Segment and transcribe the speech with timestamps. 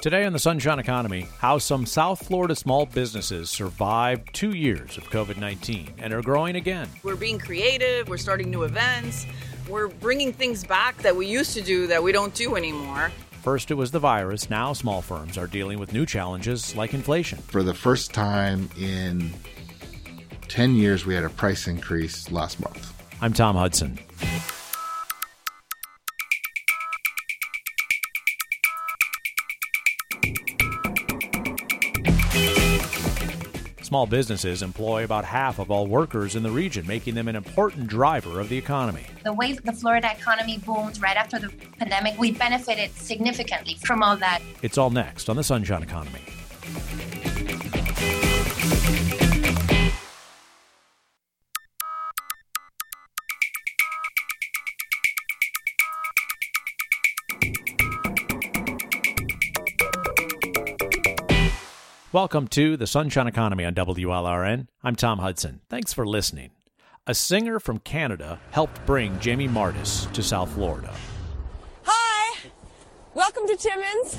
[0.00, 5.10] Today on the Sunshine Economy, how some South Florida small businesses survived two years of
[5.10, 6.88] COVID 19 and are growing again.
[7.02, 9.26] We're being creative, we're starting new events,
[9.68, 13.10] we're bringing things back that we used to do that we don't do anymore.
[13.42, 14.48] First, it was the virus.
[14.48, 17.38] Now, small firms are dealing with new challenges like inflation.
[17.38, 19.32] For the first time in
[20.46, 22.94] 10 years, we had a price increase last month.
[23.20, 23.98] I'm Tom Hudson.
[33.88, 37.86] Small businesses employ about half of all workers in the region, making them an important
[37.86, 39.06] driver of the economy.
[39.24, 44.18] The way the Florida economy boomed right after the pandemic, we benefited significantly from all
[44.18, 44.40] that.
[44.60, 46.20] It's all next on the Sunshine Economy.
[62.10, 64.68] Welcome to the Sunshine Economy on WLRN.
[64.82, 65.60] I'm Tom Hudson.
[65.68, 66.52] Thanks for listening.
[67.06, 70.90] A singer from Canada helped bring Jamie Martis to South Florida.
[71.82, 72.38] Hi,
[73.12, 74.16] welcome to Timmins.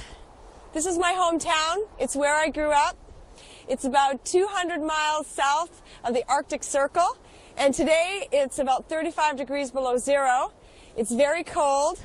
[0.72, 1.88] This is my hometown.
[1.98, 2.96] It's where I grew up.
[3.68, 7.18] It's about 200 miles south of the Arctic Circle,
[7.58, 10.54] and today it's about 35 degrees below zero.
[10.96, 11.98] It's very cold.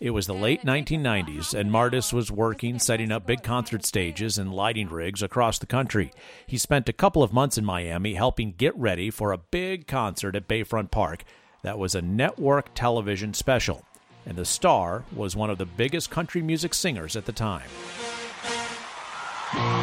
[0.00, 4.54] It was the late 1990s, and Martis was working setting up big concert stages and
[4.54, 6.12] lighting rigs across the country.
[6.46, 10.36] He spent a couple of months in Miami helping get ready for a big concert
[10.36, 11.24] at Bayfront Park
[11.62, 13.84] that was a network television special.
[14.24, 17.68] And the star was one of the biggest country music singers at the time.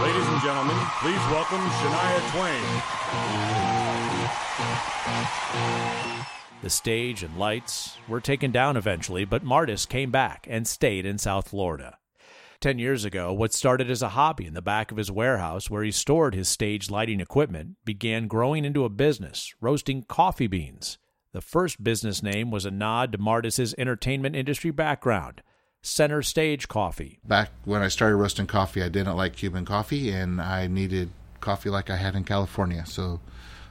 [0.02, 2.32] Ladies and gentlemen, please welcome Shania
[6.16, 6.25] Twain.
[6.66, 11.20] The stage and lights were taken down eventually, but Martis came back and stayed in
[11.20, 12.00] South Florida.
[12.60, 15.84] Ten years ago, what started as a hobby in the back of his warehouse where
[15.84, 20.98] he stored his stage lighting equipment began growing into a business, roasting coffee beans.
[21.34, 25.44] The first business name was a nod to Martis's entertainment industry background.
[25.84, 27.20] Center Stage Coffee.
[27.24, 31.12] Back when I started roasting coffee, I didn't like Cuban coffee and I needed
[31.42, 32.88] coffee like I had in California.
[32.88, 33.20] So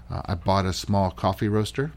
[0.09, 1.91] uh, I bought a small coffee roaster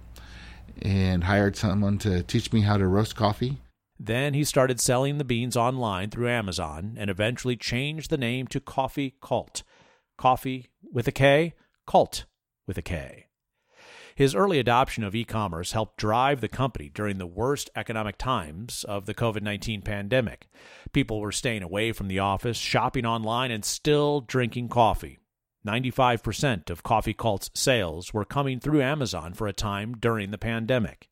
[0.81, 3.57] and hired someone to teach me how to roast coffee.
[3.99, 8.59] Then he started selling the beans online through Amazon and eventually changed the name to
[8.59, 9.63] Koffee Kult.
[10.17, 11.53] Coffee with a K,
[11.87, 12.25] Cult
[12.67, 13.27] with a K.
[14.15, 18.83] His early adoption of e commerce helped drive the company during the worst economic times
[18.83, 20.47] of the COVID 19 pandemic.
[20.91, 25.19] People were staying away from the office, shopping online, and still drinking coffee.
[25.67, 31.09] 95% of Koffee Kult's sales were coming through Amazon for a time during the pandemic.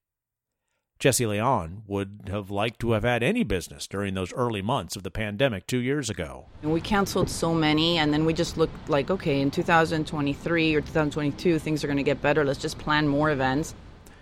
[0.97, 5.03] Jesse Leon would have liked to have had any business during those early months of
[5.03, 6.45] the pandemic two years ago.
[6.61, 10.79] And we canceled so many, and then we just looked like, okay, in 2023 or
[10.79, 12.45] 2022, things are going to get better.
[12.45, 13.75] Let's just plan more events.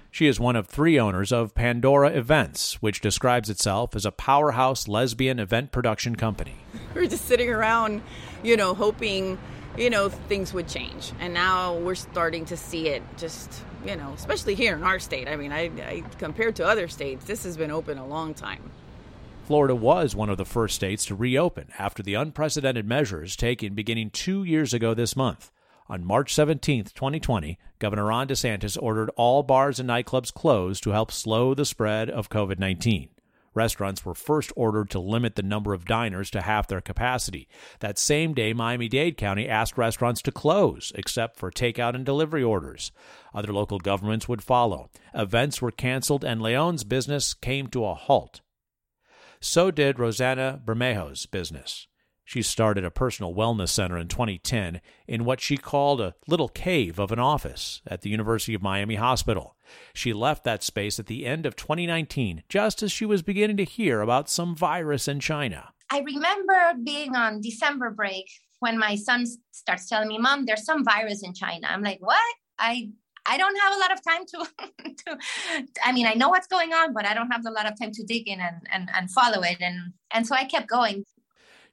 [0.09, 4.87] She is one of three owners of Pandora Events, which describes itself as a powerhouse
[4.87, 6.57] lesbian event production company.
[6.93, 8.03] We were just sitting around,
[8.43, 9.39] you know, hoping
[9.77, 11.11] you know, things would change.
[11.19, 13.51] And now we're starting to see it just,
[13.85, 15.27] you know, especially here in our state.
[15.27, 18.71] I mean, I, I compared to other states, this has been open a long time.
[19.45, 24.09] Florida was one of the first states to reopen after the unprecedented measures taken beginning
[24.09, 25.51] two years ago this month.
[25.89, 31.11] On March 17, 2020, Governor Ron DeSantis ordered all bars and nightclubs closed to help
[31.11, 33.09] slow the spread of COVID 19.
[33.53, 37.47] Restaurants were first ordered to limit the number of diners to half their capacity.
[37.79, 42.43] That same day, Miami Dade County asked restaurants to close, except for takeout and delivery
[42.43, 42.91] orders.
[43.33, 44.89] Other local governments would follow.
[45.13, 48.41] Events were canceled, and Leon's business came to a halt.
[49.39, 51.87] So did Rosanna Bermejo's business.
[52.25, 56.99] She started a personal wellness center in 2010 in what she called a little cave
[56.99, 59.55] of an office at the University of Miami Hospital.
[59.93, 63.65] She left that space at the end of 2019, just as she was beginning to
[63.65, 65.69] hear about some virus in China.
[65.89, 68.29] I remember being on December break
[68.59, 71.67] when my son starts telling me, Mom, there's some virus in China.
[71.69, 72.35] I'm like, What?
[72.57, 72.89] I
[73.25, 75.17] I don't have a lot of time to, to
[75.83, 77.91] I mean, I know what's going on, but I don't have a lot of time
[77.93, 79.57] to dig in and, and, and follow it.
[79.61, 81.05] And, and so I kept going.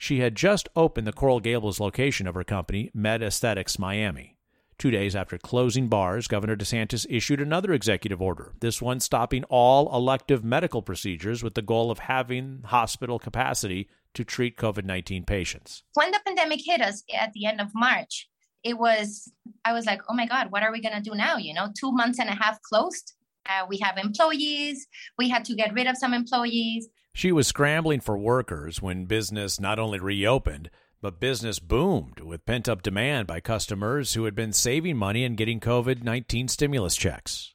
[0.00, 4.38] She had just opened the Coral Gables location of her company, Med Aesthetics Miami.
[4.78, 9.94] Two days after closing bars, Governor DeSantis issued another executive order, this one stopping all
[9.94, 15.82] elective medical procedures with the goal of having hospital capacity to treat COVID 19 patients.
[15.92, 18.26] When the pandemic hit us at the end of March,
[18.64, 19.30] it was,
[19.66, 21.36] I was like, oh my God, what are we going to do now?
[21.36, 23.12] You know, two months and a half closed.
[23.46, 24.86] Uh, we have employees.
[25.18, 26.88] We had to get rid of some employees.
[27.12, 30.70] She was scrambling for workers when business not only reopened,
[31.02, 35.36] but business boomed with pent up demand by customers who had been saving money and
[35.36, 37.54] getting COVID 19 stimulus checks.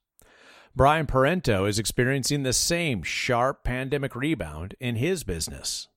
[0.76, 5.88] Brian Parento is experiencing the same sharp pandemic rebound in his business.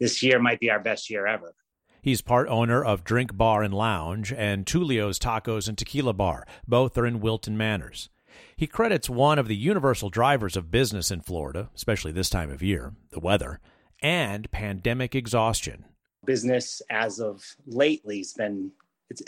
[0.00, 1.54] This year might be our best year ever.
[2.02, 6.46] He's part owner of Drink Bar and Lounge and Tulio's Tacos and Tequila Bar.
[6.66, 8.10] Both are in Wilton Manors.
[8.56, 12.62] He credits one of the universal drivers of business in Florida, especially this time of
[12.62, 13.60] year, the weather,
[14.00, 15.84] and pandemic exhaustion.
[16.24, 18.72] Business as of lately has been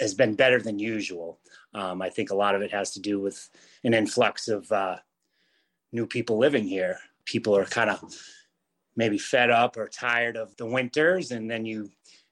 [0.00, 1.38] has been better than usual.
[1.75, 3.49] Um, I think a lot of it has to do with
[3.84, 4.96] an influx of uh,
[5.93, 6.99] new people living here.
[7.25, 8.02] People are kind of
[8.96, 11.90] maybe fed up or tired of the winters, and then you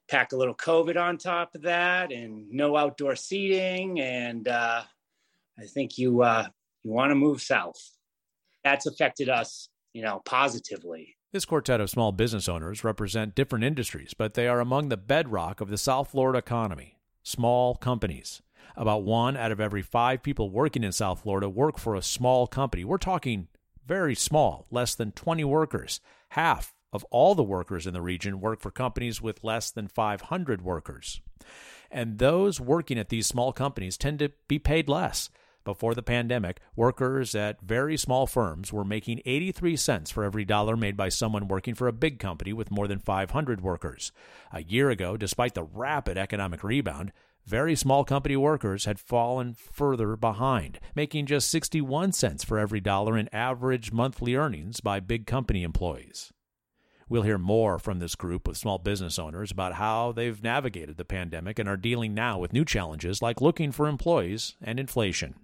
[0.08, 4.82] pack a little COVID on top of that, and no outdoor seating, and uh,
[5.58, 6.46] I think you uh,
[6.84, 7.78] you want to move south.
[8.62, 11.16] That's affected us, you know, positively.
[11.32, 15.60] This quartet of small business owners represent different industries, but they are among the bedrock
[15.60, 16.98] of the South Florida economy.
[17.22, 18.40] Small companies.
[18.76, 22.46] About one out of every five people working in South Florida work for a small
[22.46, 22.84] company.
[22.84, 23.48] We're talking
[23.86, 26.00] very small, less than 20 workers.
[26.30, 30.62] Half of all the workers in the region work for companies with less than 500
[30.62, 31.20] workers.
[31.90, 35.30] And those working at these small companies tend to be paid less.
[35.64, 40.76] Before the pandemic, workers at very small firms were making 83 cents for every dollar
[40.76, 44.12] made by someone working for a big company with more than 500 workers.
[44.52, 47.12] A year ago, despite the rapid economic rebound,
[47.46, 53.16] very small company workers had fallen further behind, making just 61 cents for every dollar
[53.16, 56.30] in average monthly earnings by big company employees.
[57.08, 61.04] We'll hear more from this group of small business owners about how they've navigated the
[61.06, 65.34] pandemic and are dealing now with new challenges like looking for employees and inflation.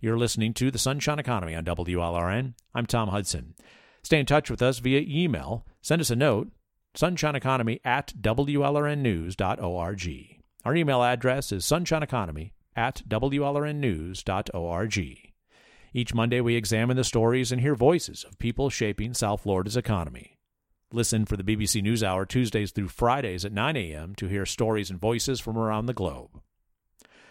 [0.00, 2.54] You're listening to The Sunshine Economy on WLRN.
[2.72, 3.56] I'm Tom Hudson.
[4.04, 5.66] Stay in touch with us via email.
[5.82, 6.52] Send us a note,
[6.96, 10.40] sunshineeconomy at WLRNnews.org.
[10.64, 15.32] Our email address is sunshineeconomy at WLRNnews.org.
[15.92, 20.38] Each Monday, we examine the stories and hear voices of people shaping South Florida's economy.
[20.92, 24.14] Listen for the BBC NewsHour Tuesdays through Fridays at 9 a.m.
[24.14, 26.40] to hear stories and voices from around the globe.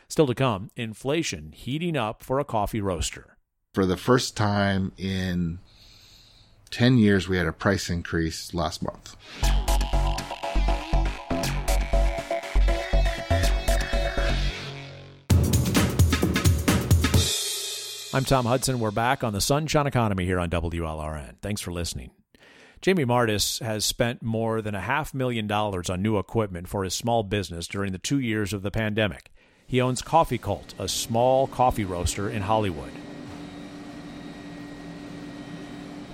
[0.09, 3.37] Still to come, inflation heating up for a coffee roaster.
[3.73, 5.59] For the first time in
[6.71, 9.15] 10 years, we had a price increase last month.
[18.13, 18.79] I'm Tom Hudson.
[18.79, 21.35] We're back on the Sunshine Economy here on WLRN.
[21.41, 22.11] Thanks for listening.
[22.81, 26.93] Jamie Martis has spent more than a half million dollars on new equipment for his
[26.93, 29.31] small business during the two years of the pandemic.
[29.69, 32.93] He owns Koffee Kult, a small coffee roaster in Hollywood.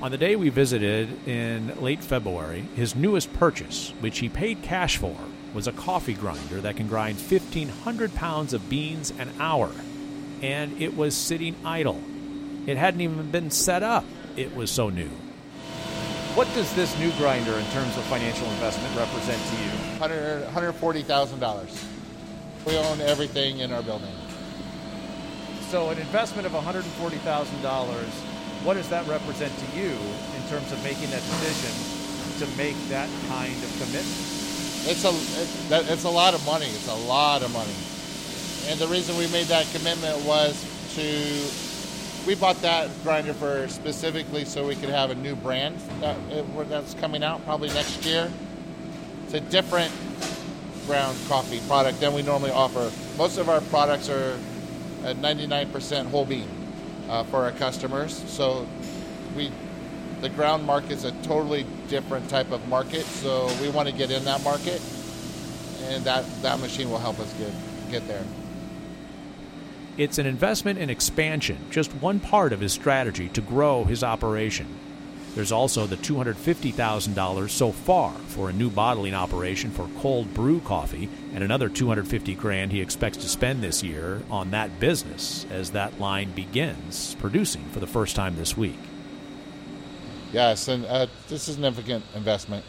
[0.02, 4.98] On the day we visited in late February, his newest purchase, which he paid cash
[4.98, 5.16] for,
[5.54, 9.72] was a coffee grinder that can grind 1,500 pounds of beans an hour.
[10.42, 12.02] And it was sitting idle.
[12.66, 14.04] It hadn't even been set up.
[14.36, 15.12] It was so new.
[16.34, 19.70] What does this new grinder, in terms of financial investment, represent to you?
[20.00, 21.93] $140,000.
[22.65, 24.13] We own everything in our building.
[25.69, 26.83] So, an investment of $140,000,
[28.64, 31.73] what does that represent to you in terms of making that decision
[32.40, 34.06] to make that kind of commitment?
[34.85, 35.14] It's a,
[35.92, 36.68] it's a lot of money.
[36.68, 37.76] It's a lot of money,
[38.69, 40.54] and the reason we made that commitment was
[40.95, 46.18] to we bought that grinder for specifically so we could have a new brand that
[46.69, 48.31] that's coming out probably next year.
[49.26, 49.92] It's a different
[50.85, 52.92] ground coffee product than we normally offer.
[53.18, 54.37] Most of our products are
[55.04, 56.47] at 99% whole bean
[57.09, 58.23] uh, for our customers.
[58.28, 58.68] So
[59.35, 59.52] we
[60.21, 63.04] the ground market is a totally different type of market.
[63.04, 64.81] So we want to get in that market,
[65.81, 67.52] and that that machine will help us get
[67.92, 68.23] get there.
[69.95, 74.66] It's an investment in expansion, just one part of his strategy to grow his operation.
[75.35, 81.09] There's also the $250,000 so far for a new bottling operation for cold brew coffee
[81.33, 85.99] and another 250 grand he expects to spend this year on that business as that
[85.99, 88.78] line begins producing for the first time this week.
[90.31, 92.63] Yes, and uh, this is a significant investment.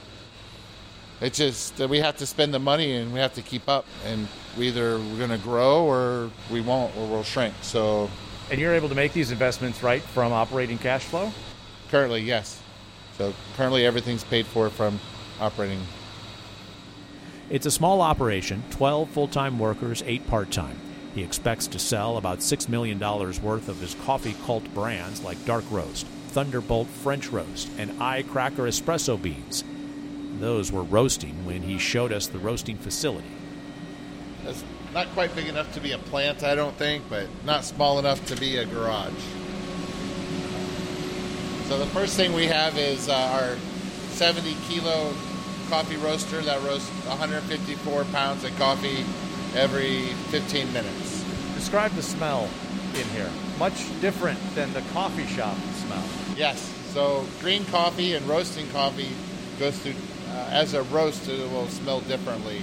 [1.21, 3.87] It's just that we have to spend the money and we have to keep up,
[4.05, 4.27] and
[4.59, 7.55] we either we're going to grow or we won't, or we'll shrink.
[7.63, 8.11] So,
[8.51, 11.33] and you're able to make these investments right from operating cash flow.
[11.91, 12.61] Currently, yes.
[13.17, 14.99] So currently, everything's paid for from
[15.41, 15.81] operating.
[17.51, 20.81] It's a small operation 12 full time workers, 8 part time.
[21.15, 25.65] He expects to sell about $6 million worth of his Koffee Kult brands like Dark
[25.71, 29.63] Roast, Thunderbolt French Roast, and Eye Cracker Espresso beans.
[30.41, 33.31] Those were roasting when he showed us the roasting facility.
[34.45, 38.01] It's not quite big enough to be a plant, I don't think, but not small
[38.01, 39.13] enough to be a garage.
[41.69, 43.57] So the first thing we have is uh, our
[44.11, 45.15] 70 kilo
[45.71, 49.05] coffee roaster that roasts 154 pounds of coffee
[49.55, 51.25] every 15 minutes.
[51.55, 52.49] Describe the smell
[52.95, 53.31] in here.
[53.59, 55.57] Much different than the coffee shop
[55.87, 56.05] smell.
[56.37, 56.61] Yes.
[56.93, 59.11] So green coffee and roasting coffee
[59.59, 59.95] goes through
[60.31, 61.29] uh, as a roast.
[61.29, 62.61] It will smell differently.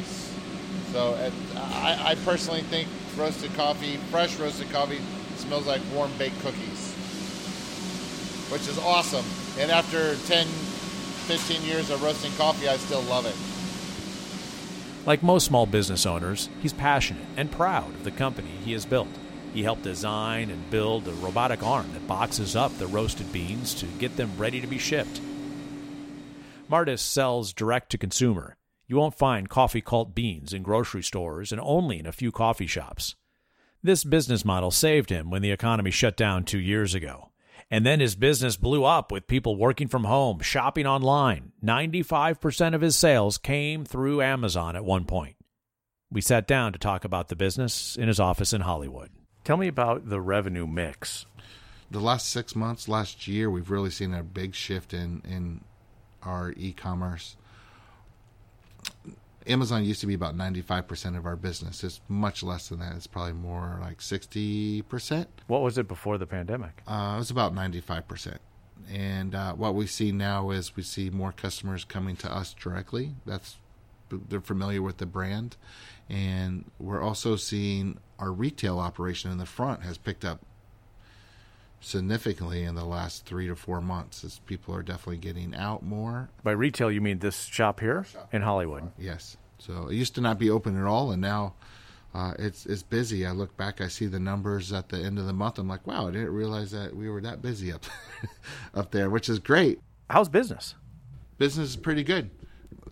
[0.91, 4.99] So it, I, I personally think roasted coffee, fresh roasted coffee,
[5.37, 6.95] smells like warm baked cookies,
[8.51, 9.25] which is awesome.
[9.57, 13.35] And after 10, 15 years of roasting coffee, I still love it.
[15.05, 19.07] Like most small business owners, he's passionate and proud of the company he has built.
[19.53, 23.85] He helped design and build a robotic arm that boxes up the roasted beans to
[23.85, 25.19] get them ready to be shipped.
[26.69, 28.55] Martis sells direct to consumer.
[28.87, 32.67] You won't find Koffee Kult beans in grocery stores and only in a few coffee
[32.67, 33.15] shops.
[33.83, 37.30] This business model saved him when the economy shut down two years ago.
[37.71, 41.53] And then his business blew up with people working from home, shopping online.
[41.63, 45.37] 95% of his sales came through Amazon at one point.
[46.11, 49.09] We sat down to talk about the business in his office in Hollywood.
[49.45, 51.25] Tell me about the revenue mix.
[51.89, 55.61] The last six months, last year, we've really seen a big shift in, in
[56.21, 57.37] our e commerce.
[59.47, 61.83] Amazon used to be about 95% of our business.
[61.83, 62.95] It's much less than that.
[62.95, 65.25] It's probably more like 60%.
[65.47, 66.81] What was it before the pandemic?
[66.87, 68.37] Uh, it was about 95%.
[68.91, 73.15] And uh, what we see now is we see more customers coming to us directly.
[73.25, 73.57] That's
[74.27, 75.55] they're familiar with the brand,
[76.09, 80.41] and we're also seeing our retail operation in the front has picked up
[81.81, 86.29] significantly in the last three to four months as people are definitely getting out more.
[86.43, 88.33] By retail, you mean this shop here shop.
[88.33, 88.91] in Hollywood?
[88.97, 89.35] Yes.
[89.57, 91.53] So it used to not be open at all, and now
[92.13, 93.25] uh, it's it's busy.
[93.25, 95.57] I look back, I see the numbers at the end of the month.
[95.59, 97.83] I'm like, wow, I didn't realize that we were that busy up
[98.73, 99.79] up there, which is great.
[100.09, 100.75] How's business?
[101.37, 102.29] Business is pretty good.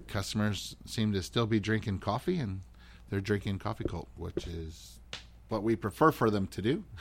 [0.08, 2.62] Customers seem to still be drinking coffee, and
[3.10, 5.00] they're drinking Koffee Kult, which is
[5.50, 6.84] what we prefer for them to do.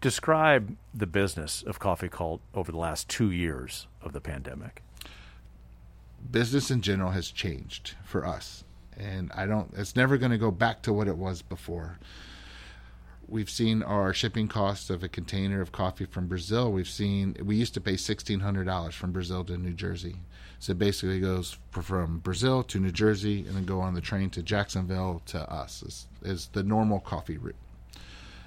[0.00, 4.82] Describe the business of Koffee Kult over the last two years of the pandemic.
[6.30, 8.64] Business in general has changed for us,
[8.96, 9.74] and I don't.
[9.76, 11.98] It's never going to go back to what it was before.
[13.28, 16.72] We've seen our shipping costs of a container of coffee from Brazil.
[16.72, 20.16] We've seen we used to pay sixteen hundred dollars from Brazil to New Jersey.
[20.60, 24.30] So it basically goes from Brazil to New Jersey and then go on the train
[24.30, 27.54] to Jacksonville to us is, is the normal coffee route.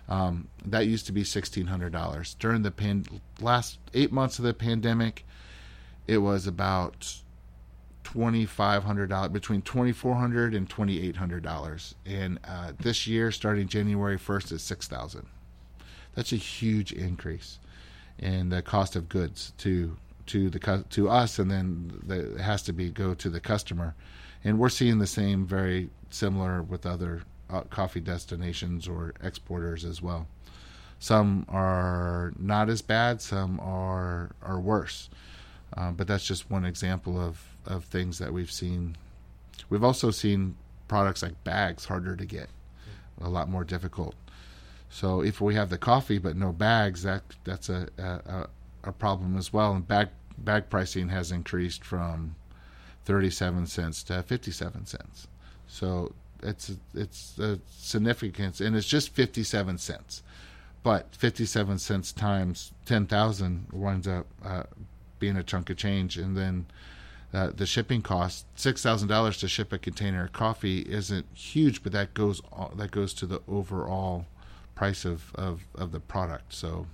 [0.10, 3.06] Um, that used to be sixteen hundred dollars during the pan-
[3.40, 5.26] last eight months of the pandemic.
[6.08, 7.16] It was about
[8.04, 12.74] twenty five hundred dollars, between twenty four hundred and twenty eight hundred dollars, and uh,
[12.80, 15.26] this year, starting January first, is six thousand.
[16.16, 17.60] That's a huge increase
[18.20, 19.96] in the cost of goods to
[20.28, 23.96] to the to us, and then the, it has to be go to the customer,
[24.44, 27.24] and we're seeing the same, very similar with other
[27.70, 30.28] coffee destinations or exporters as well.
[31.00, 35.10] Some are not as bad, some are are worse.
[35.76, 38.96] Uh, but that's just one example of, of things that we've seen.
[39.70, 40.56] We've also seen
[40.88, 42.50] products like bags harder to get,
[43.20, 44.16] a lot more difficult.
[44.90, 48.48] So if we have the coffee but no bags, that that's a a,
[48.84, 49.74] a problem as well.
[49.74, 52.36] And bag bag pricing has increased from
[53.06, 55.28] 37 cents to 57 cents.
[55.68, 56.14] So
[56.44, 60.24] it's it's a significance, and it's just 57 cents.
[60.84, 64.64] But 57 cents times 10,000 winds up uh,
[65.18, 66.66] being a chunk of change, and then
[67.34, 71.82] uh, the shipping cost six thousand dollars to ship a container of coffee isn't huge,
[71.82, 72.42] but that goes
[72.76, 74.26] that goes to the overall
[74.76, 76.54] price of, of, of the product.
[76.54, 76.88] So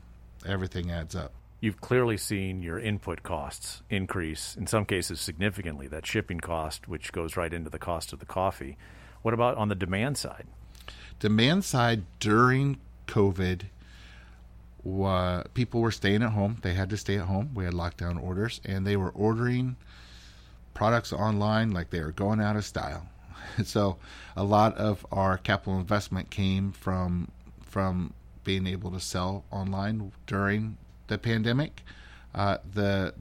[0.46, 1.32] everything adds up.
[1.62, 7.12] You've clearly seen your input costs increase, in some cases significantly, that shipping cost, which
[7.12, 8.78] goes right into the cost of the coffee.
[9.22, 10.48] What about on the demand side?
[11.20, 13.64] Demand side during COVID,
[14.84, 16.58] wa- people were staying at home.
[16.62, 17.52] They had to stay at home.
[17.54, 19.76] We had lockdown orders, and they were ordering
[20.74, 23.08] products online like they were going out of style.
[23.64, 23.98] so
[24.38, 27.30] a lot of our capital investment came from
[27.62, 31.84] from being able to sell online during the pandemic.
[32.34, 33.14] Uh, the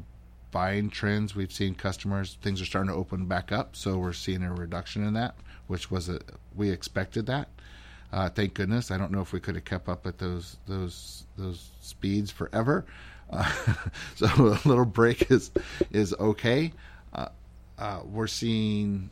[0.50, 4.42] buying trends we've seen customers things are starting to open back up, so we're seeing
[4.42, 5.34] a reduction in that
[5.68, 6.20] which was a
[6.56, 7.48] we expected that.
[8.12, 8.90] Uh, thank goodness.
[8.90, 12.84] I don't know if we could have kept up at those those those speeds forever.
[13.30, 13.50] Uh,
[14.16, 15.50] so a little break is
[15.92, 16.72] is okay.
[17.12, 17.28] Uh,
[17.78, 19.10] uh we're seeing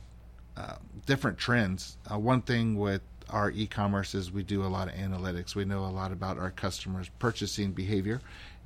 [0.57, 1.99] uh, different trends.
[2.11, 5.55] Uh, one thing with our e-commerce is we do a lot of analytics.
[5.55, 8.21] We know a lot about our customers' purchasing behavior,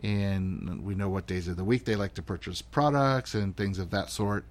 [0.04, 3.78] and we know what days of the week they like to purchase products and things
[3.78, 4.44] of that sort,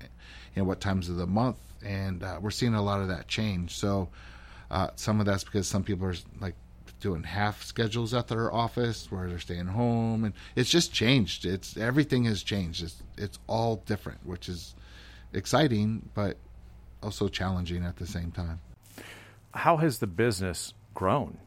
[0.56, 1.58] and what times of the month.
[1.84, 3.76] And uh, we're seeing a lot of that change.
[3.76, 4.10] So
[4.70, 6.56] uh, some of that's because some people are like
[7.00, 11.46] doing half schedules at their office where they're staying home, and it's just changed.
[11.46, 12.84] It's everything has changed.
[12.84, 14.76] It's it's all different, which is
[15.34, 16.38] exciting, but
[17.02, 18.60] also challenging at the same time.
[19.54, 21.38] How has the business grown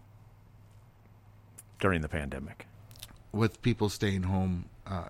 [1.78, 2.66] during the pandemic?
[3.32, 5.08] With people staying home, uh,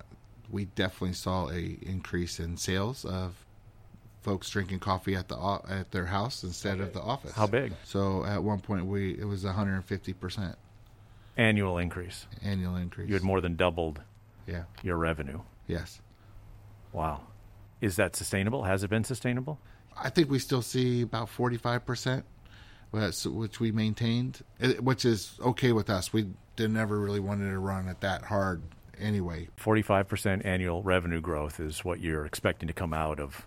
[0.50, 3.44] we definitely saw a increase in sales of
[4.22, 7.32] folks drinking coffee at the at their house instead of the office.
[7.32, 7.72] How big?
[7.84, 10.56] So at one point we it was 150 percent
[11.36, 12.26] annual increase.
[12.42, 13.08] Annual increase.
[13.08, 14.00] You had more than doubled.
[14.46, 14.64] Yeah.
[14.82, 15.40] Your revenue.
[15.66, 16.00] Yes.
[16.92, 17.22] Wow.
[17.80, 18.64] Is that sustainable?
[18.64, 19.58] Has it been sustainable?
[19.96, 22.24] I think we still see about 45 percent,
[22.90, 26.12] which we maintained, eh, which is okay with us.
[26.12, 28.62] We didn't ever really wanted to run it that hard
[28.98, 29.48] anyway.
[29.60, 33.46] 45% annual revenue growth is what you're expecting to come out of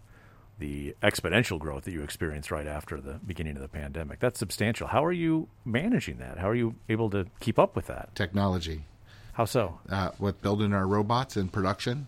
[0.57, 4.19] the exponential growth that you experienced right after the beginning of the pandemic.
[4.19, 4.87] That's substantial.
[4.87, 6.37] How are you managing that?
[6.37, 8.15] How are you able to keep up with that?
[8.15, 8.85] Technology.
[9.33, 9.79] How so?
[9.89, 12.07] Uh, with building our robots in production,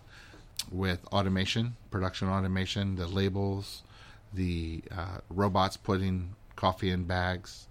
[0.72, 3.82] with automation, production automation, the labels,
[4.32, 7.68] the uh, robots putting coffee in bags,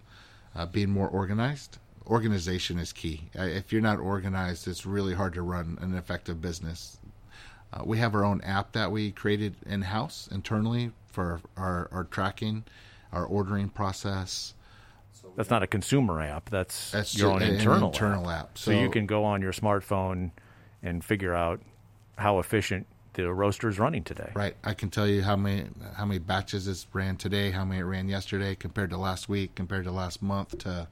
[0.55, 1.79] uh, being more organized.
[2.05, 3.29] Organization is key.
[3.33, 6.97] If you're not organized, it's really hard to run an effective business.
[7.73, 12.05] Uh, we have our own app that we created in house internally for our, our
[12.05, 12.63] tracking,
[13.11, 14.53] our ordering process.
[15.35, 16.49] That's not a consumer app.
[16.49, 18.41] That's, That's your own internal, internal app.
[18.41, 18.57] app.
[18.57, 20.31] So, so you can go on your smartphone
[20.81, 21.61] and figure out
[22.17, 24.31] how efficient the roaster is running today.
[24.35, 24.55] Right.
[24.63, 27.83] I can tell you how many how many batches it's ran today, how many it
[27.83, 30.87] ran yesterday, compared to last week, compared to last month, to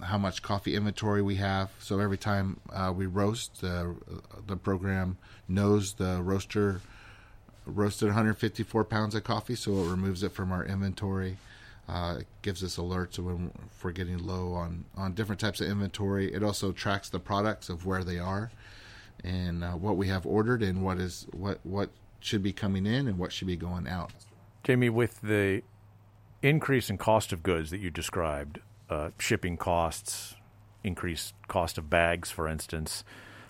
[0.00, 1.70] how much coffee inventory we have.
[1.78, 3.86] So every time uh, we roast, uh,
[4.46, 6.80] the program knows the roaster
[7.64, 11.36] roasted 154 pounds of coffee, so it removes it from our inventory.
[11.88, 13.52] Uh, it gives us alerts when
[13.82, 16.32] we're getting low on, on different types of inventory.
[16.32, 18.50] It also tracks the products of where they are
[19.24, 23.08] and uh, what we have ordered and what is what what should be coming in
[23.08, 24.12] and what should be going out.
[24.62, 25.62] Jamie, with the
[26.40, 28.60] increase in cost of goods that you described,
[28.92, 30.36] uh, shipping costs,
[30.84, 33.04] increased cost of bags, for instance,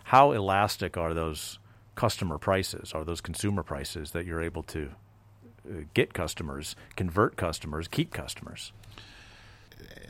[0.04, 1.58] how elastic are those
[1.94, 2.92] customer prices?
[2.94, 4.90] Are those consumer prices that you're able to
[5.68, 8.72] uh, get customers, convert customers, keep customers?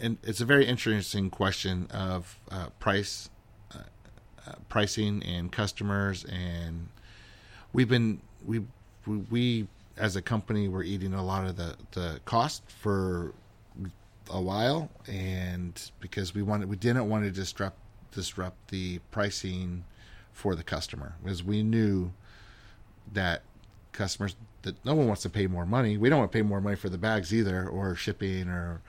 [0.00, 3.30] And it's a very interesting question of uh, price
[3.74, 6.88] uh, pricing and customers, and
[7.72, 8.62] we've been we
[9.06, 13.32] we as a company we're eating a lot of the the cost for
[14.30, 17.78] a while, and because we wanted we didn't want to disrupt
[18.12, 19.84] disrupt the pricing
[20.32, 22.12] for the customer because we knew
[23.12, 23.42] that
[23.92, 25.96] customers that no one wants to pay more money.
[25.96, 28.80] We don't want to pay more money for the bags either, or shipping, or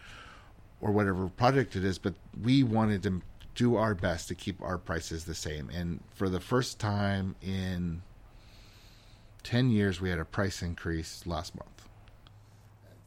[0.82, 1.98] or whatever project it is.
[1.98, 3.22] But we wanted to
[3.56, 5.70] do our best to keep our prices the same.
[5.70, 8.02] And for the first time in
[9.44, 11.88] 10 years, we had a price increase last month.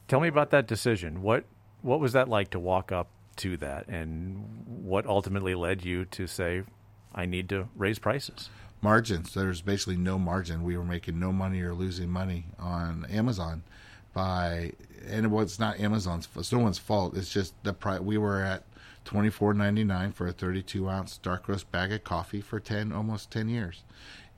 [0.07, 1.21] Tell me about that decision.
[1.21, 1.45] What
[1.81, 6.27] what was that like to walk up to that and what ultimately led you to
[6.27, 6.63] say
[7.13, 8.49] I need to raise prices?
[8.81, 9.33] Margins.
[9.33, 10.63] There's basically no margin.
[10.63, 13.63] We were making no money or losing money on Amazon
[14.13, 14.71] by
[15.07, 17.15] and it was not Amazon's it's no one's fault.
[17.15, 18.63] It's just the price we were at
[19.05, 22.59] twenty four ninety nine for a thirty two ounce dark roast bag of coffee for
[22.59, 23.83] ten almost ten years,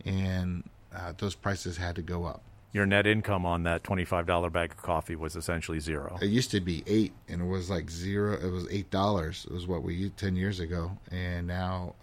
[0.06, 2.41] and uh, those prices had to go up.
[2.72, 6.18] Your net income on that twenty five dollar bag of coffee was essentially zero.
[6.22, 8.34] It used to be eight, and it was like zero.
[8.34, 9.48] It was eight dollars.
[9.50, 11.96] It was what we used ten years ago, and now,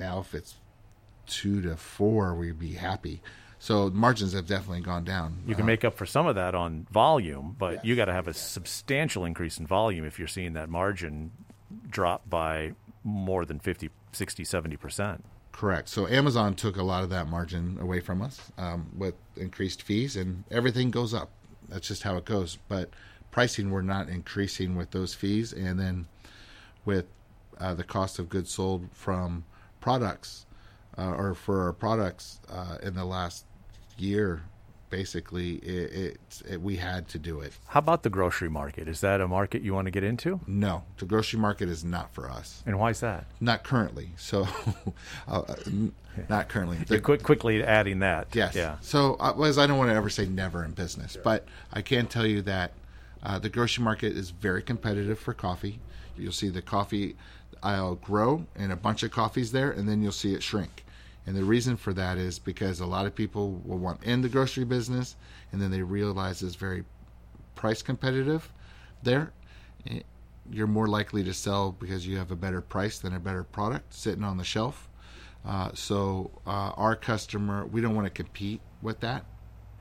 [0.00, 0.56] now if it's
[1.26, 3.22] two to four, we'd be happy.
[3.60, 5.38] So margins have definitely gone down.
[5.46, 8.06] You can uh, make up for some of that on volume, but yes, you got
[8.06, 11.30] to have a substantial increase in volume if you're seeing that margin
[11.88, 12.72] drop by
[13.04, 15.20] more than 50, 60, 70%.
[15.54, 15.88] Correct.
[15.88, 20.16] So Amazon took a lot of that margin away from us um, with increased fees,
[20.16, 21.30] and everything goes up.
[21.68, 22.58] That's just how it goes.
[22.66, 22.90] But
[23.30, 26.08] pricing, we're not increasing with those fees, and then
[26.84, 27.06] with
[27.60, 29.44] uh, the cost of goods sold from
[29.80, 30.44] products
[30.98, 33.44] uh, or for our products uh, in the last
[33.96, 34.42] year,
[34.90, 37.52] basically, it, it, it, we had to do it.
[37.68, 38.88] How about the grocery market?
[38.88, 40.40] Is that a market you want to get into?
[40.46, 42.62] No, the grocery market is not for us.
[42.66, 43.26] And why is that?
[43.40, 44.10] Not currently.
[44.16, 44.46] So,
[45.28, 45.54] uh,
[46.28, 46.78] not currently.
[46.78, 48.28] The, quick, quickly adding that.
[48.32, 48.54] Yes.
[48.54, 48.76] Yeah.
[48.80, 51.22] So, uh, as I don't want to ever say never in business, sure.
[51.22, 52.72] but I can tell you that
[53.22, 55.80] uh, the grocery market is very competitive for coffee.
[56.16, 57.16] You'll see the coffee
[57.62, 60.83] aisle grow and a bunch of coffees there, and then you'll see it shrink.
[61.26, 64.28] And the reason for that is because a lot of people will want in the
[64.28, 65.16] grocery business,
[65.52, 66.84] and then they realize it's very
[67.54, 68.52] price competitive
[69.02, 69.32] there.
[69.88, 70.00] Eh,
[70.50, 73.94] you're more likely to sell because you have a better price than a better product
[73.94, 74.90] sitting on the shelf.
[75.46, 79.24] Uh, so uh, our customer, we don't want to compete with that.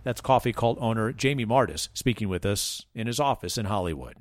[0.04, 4.16] That's Koffee Kult owner Jamie Martis speaking with us in his office in Hollywood.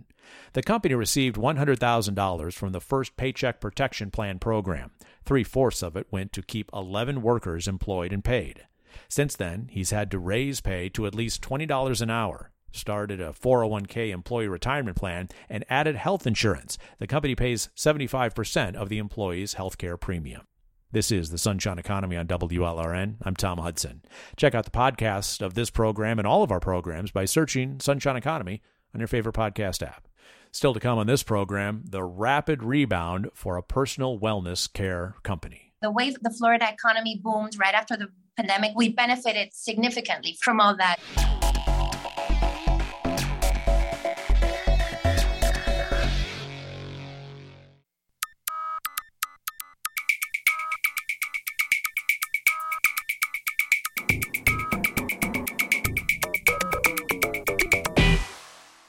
[0.53, 4.93] The company received $100,000 from the first Paycheck Protection Plan program.
[5.25, 8.67] Three fourths of it went to keep 11 workers employed and paid.
[9.09, 13.33] Since then, he's had to raise pay to at least $20 an hour, started a
[13.33, 16.77] 401k employee retirement plan, and added health insurance.
[16.99, 20.43] The company pays 75% of the employee's health care premium.
[20.91, 23.17] This is the Sunshine Economy on WLRN.
[23.23, 24.03] I'm Tom Hudson.
[24.37, 28.17] Check out the podcast of this program and all of our programs by searching Sunshine
[28.17, 28.61] Economy
[28.95, 30.07] on your favorite podcast app.
[30.55, 35.73] Still to come on this program, the rapid rebound for a personal wellness care company.
[35.81, 40.77] The way the Florida economy boomed right after the pandemic, we benefited significantly from all
[40.77, 40.97] that.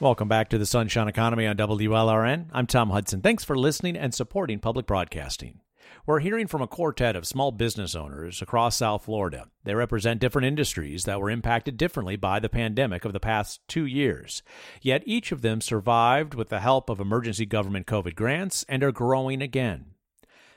[0.04, 2.48] Welcome back to the Sunshine Economy on WLRN.
[2.52, 3.22] I'm Tom Hudson.
[3.22, 5.60] Thanks for listening and supporting public broadcasting.
[6.04, 9.46] We're hearing from a quartet of small business owners across South Florida.
[9.64, 13.86] They represent different industries that were impacted differently by the pandemic of the past two
[13.86, 14.42] years.
[14.82, 18.92] Yet each of them survived with the help of emergency government COVID grants and are
[18.92, 19.94] growing again.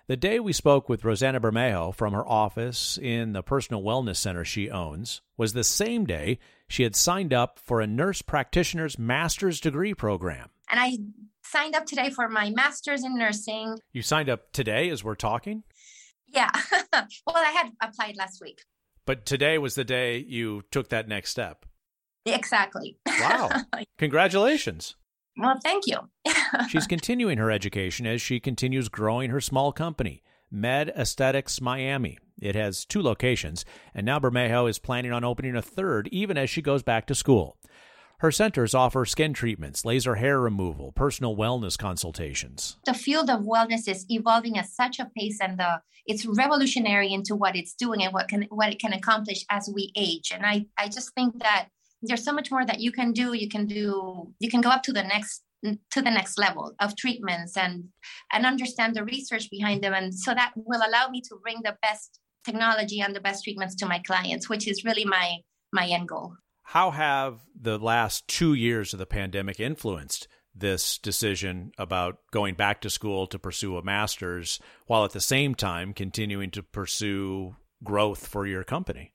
[0.08, 4.44] The day we spoke with Rosanna Bermejo from her office in the personal wellness center
[4.44, 9.60] she owns was the same day she had signed up for a nurse practitioner's master's
[9.60, 10.50] degree program.
[10.70, 10.98] And I
[11.44, 13.78] signed up today for my master's in nursing.
[13.94, 15.64] You signed up today as we're talking?
[16.28, 16.52] Yeah.
[16.94, 18.60] well, I had applied last week.
[19.06, 21.66] But today was the day you took that next step.
[22.26, 22.98] Exactly.
[23.08, 23.50] Wow.
[23.98, 24.96] Congratulations.
[25.38, 25.98] Well, thank you.
[26.70, 32.18] She's continuing her education as she continues growing her small company, Med Aesthetics Miami.
[32.42, 36.50] It has two locations, and now Bermejo is planning on opening a third even as
[36.50, 37.58] she goes back to school.
[38.20, 42.78] Her centers offer skin treatments, laser hair removal, personal wellness consultations.
[42.86, 47.36] The field of wellness is evolving at such a pace and the it's revolutionary into
[47.36, 50.32] what it's doing and what can what it can accomplish as we age.
[50.34, 51.68] And I, I just think that
[52.02, 54.84] there's so much more that you can do you can do you can go up
[54.84, 57.86] to the next to the next level of treatments and
[58.32, 59.94] and understand the research behind them.
[59.94, 63.76] And so that will allow me to bring the best technology and the best treatments
[63.76, 65.38] to my clients which is really my
[65.74, 66.36] my end goal.
[66.64, 72.82] How have the last two years of the pandemic influenced this decision about going back
[72.82, 78.28] to school to pursue a master's while at the same time continuing to pursue growth
[78.28, 79.14] for your company?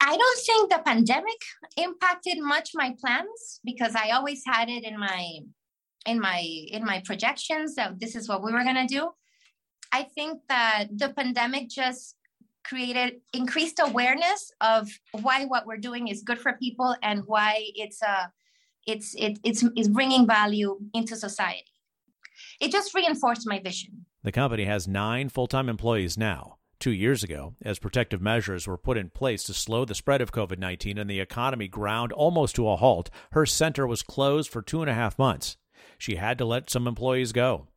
[0.00, 1.40] I don't think the pandemic
[1.76, 5.38] impacted much my plans because I always had it in my
[6.06, 9.10] in my in my projections that this is what we were going to do.
[9.92, 12.16] I think that the pandemic just
[12.64, 18.00] created increased awareness of why what we're doing is good for people and why it's
[18.02, 18.26] a uh,
[18.86, 21.64] it's it, it's it's bringing value into society.
[22.60, 24.06] It just reinforced my vision.
[24.22, 26.58] The company has 9 full-time employees now.
[26.80, 30.32] Two years ago, as protective measures were put in place to slow the spread of
[30.32, 34.62] COVID 19 and the economy ground almost to a halt, her center was closed for
[34.62, 35.56] two and a half months.
[36.02, 37.68] She had to let some employees go.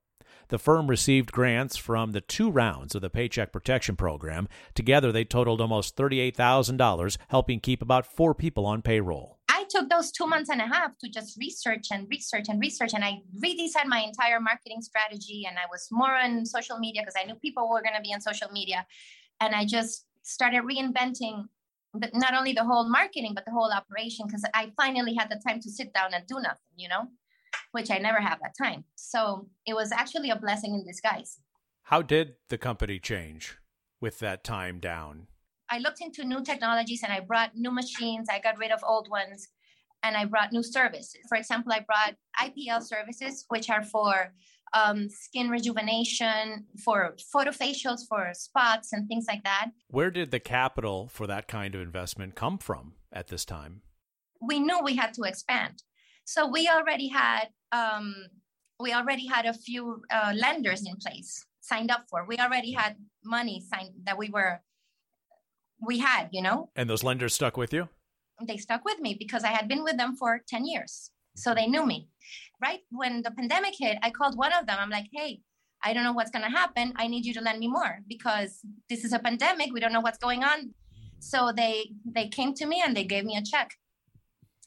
[0.47, 4.47] The firm received grants from the two rounds of the Paycheck Protection Program.
[4.73, 9.38] Together, they totaled almost $38,000, helping keep about four people on payroll.
[9.47, 12.95] I took those two months and a half to just research and research and research.
[12.95, 15.45] And I redesigned my entire marketing strategy.
[15.47, 18.11] And I was more on social media because I knew people were going to be
[18.11, 18.88] on social media.
[19.39, 21.43] And I just started reinventing
[21.93, 25.39] the, not only the whole marketing, but the whole operation because I finally had the
[25.47, 27.09] time to sit down and do nothing, you know,
[27.75, 28.85] which I never have that time.
[28.95, 31.39] So it was actually a blessing in disguise.
[31.83, 33.57] How did the company change
[33.99, 35.27] with that time down?
[35.69, 38.29] I looked into new technologies and I brought new machines.
[38.31, 39.49] I got rid of old ones
[40.03, 41.19] and I brought new services.
[41.27, 44.31] For example, I brought IPL services, which are for
[44.73, 49.67] um, skin rejuvenation, for photofacials, for spots, and things like that.
[49.89, 53.81] Where did the capital for that kind of investment come from at this time?
[54.41, 55.83] We knew we had to expand,
[56.25, 58.15] so we already had um,
[58.79, 62.25] we already had a few uh, lenders in place signed up for.
[62.27, 64.61] We already had money signed that we were
[65.85, 66.69] we had, you know.
[66.75, 67.89] And those lenders stuck with you?
[68.47, 71.11] They stuck with me because I had been with them for 10 years.
[71.35, 72.09] So they knew me.
[72.61, 74.77] Right when the pandemic hit, I called one of them.
[74.79, 75.41] I'm like, "Hey,
[75.83, 76.93] I don't know what's going to happen.
[76.95, 79.73] I need you to lend me more because this is a pandemic.
[79.73, 80.73] We don't know what's going on."
[81.19, 83.71] So they they came to me and they gave me a check.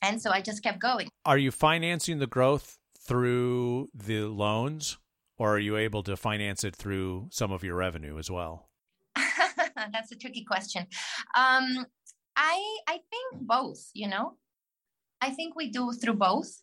[0.02, 1.08] And so I just kept going.
[1.24, 2.77] Are you financing the growth
[3.08, 4.98] through the loans
[5.38, 8.68] or are you able to finance it through some of your revenue as well?
[9.16, 10.86] That's a tricky question.
[11.36, 11.86] Um,
[12.36, 13.90] I I think both.
[13.94, 14.36] You know,
[15.20, 16.62] I think we do through both.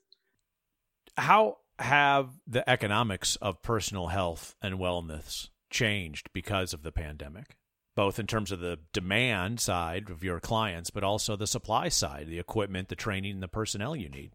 [1.17, 7.57] How have the economics of personal health and wellness changed because of the pandemic?
[7.95, 12.27] Both in terms of the demand side of your clients, but also the supply side,
[12.27, 14.33] the equipment, the training, the personnel you need.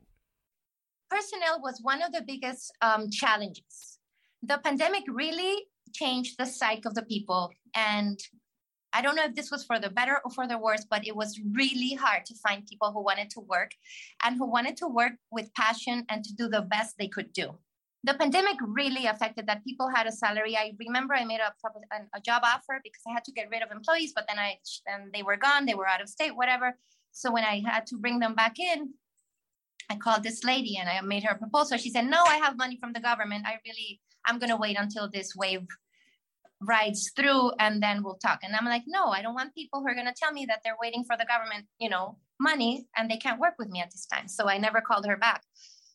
[1.11, 3.99] Personnel was one of the biggest um, challenges.
[4.43, 8.19] The pandemic really changed the psyche of the people and
[8.93, 11.15] I don't know if this was for the better or for the worse, but it
[11.15, 13.71] was really hard to find people who wanted to work
[14.25, 17.51] and who wanted to work with passion and to do the best they could do.
[18.03, 20.57] The pandemic really affected that people had a salary.
[20.57, 21.53] I remember I made a,
[22.15, 25.13] a job offer because I had to get rid of employees, but then I and
[25.13, 26.77] they were gone, they were out of state, whatever.
[27.13, 28.95] So when I had to bring them back in,
[29.91, 31.77] I called this lady and I made her a proposal.
[31.77, 33.47] She said, "No, I have money from the government.
[33.47, 35.67] I really, I'm going to wait until this wave
[36.61, 38.41] rides through and then we'll talk.
[38.43, 40.61] And I'm like, no, I don't want people who are going to tell me that
[40.63, 43.91] they're waiting for the government, you know, money and they can't work with me at
[43.91, 44.29] this time.
[44.29, 45.43] So I never called her back.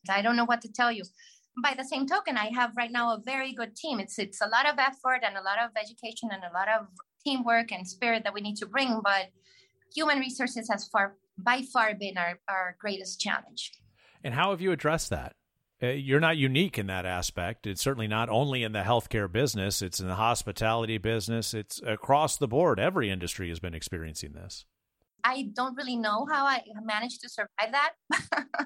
[0.09, 1.03] I don't know what to tell you.
[1.63, 3.99] By the same token, I have right now a very good team.
[3.99, 6.87] It's it's a lot of effort and a lot of education and a lot of
[7.23, 9.27] teamwork and spirit that we need to bring, but
[9.95, 13.71] human resources has far by far been our, our greatest challenge.
[14.25, 15.35] And how have you addressed that?
[15.83, 17.67] Uh, you're not unique in that aspect.
[17.67, 21.53] It's certainly not only in the healthcare business, it's in the hospitality business.
[21.53, 22.79] It's across the board.
[22.79, 24.65] Every industry has been experiencing this.
[25.23, 27.93] I don't really know how I managed to survive that.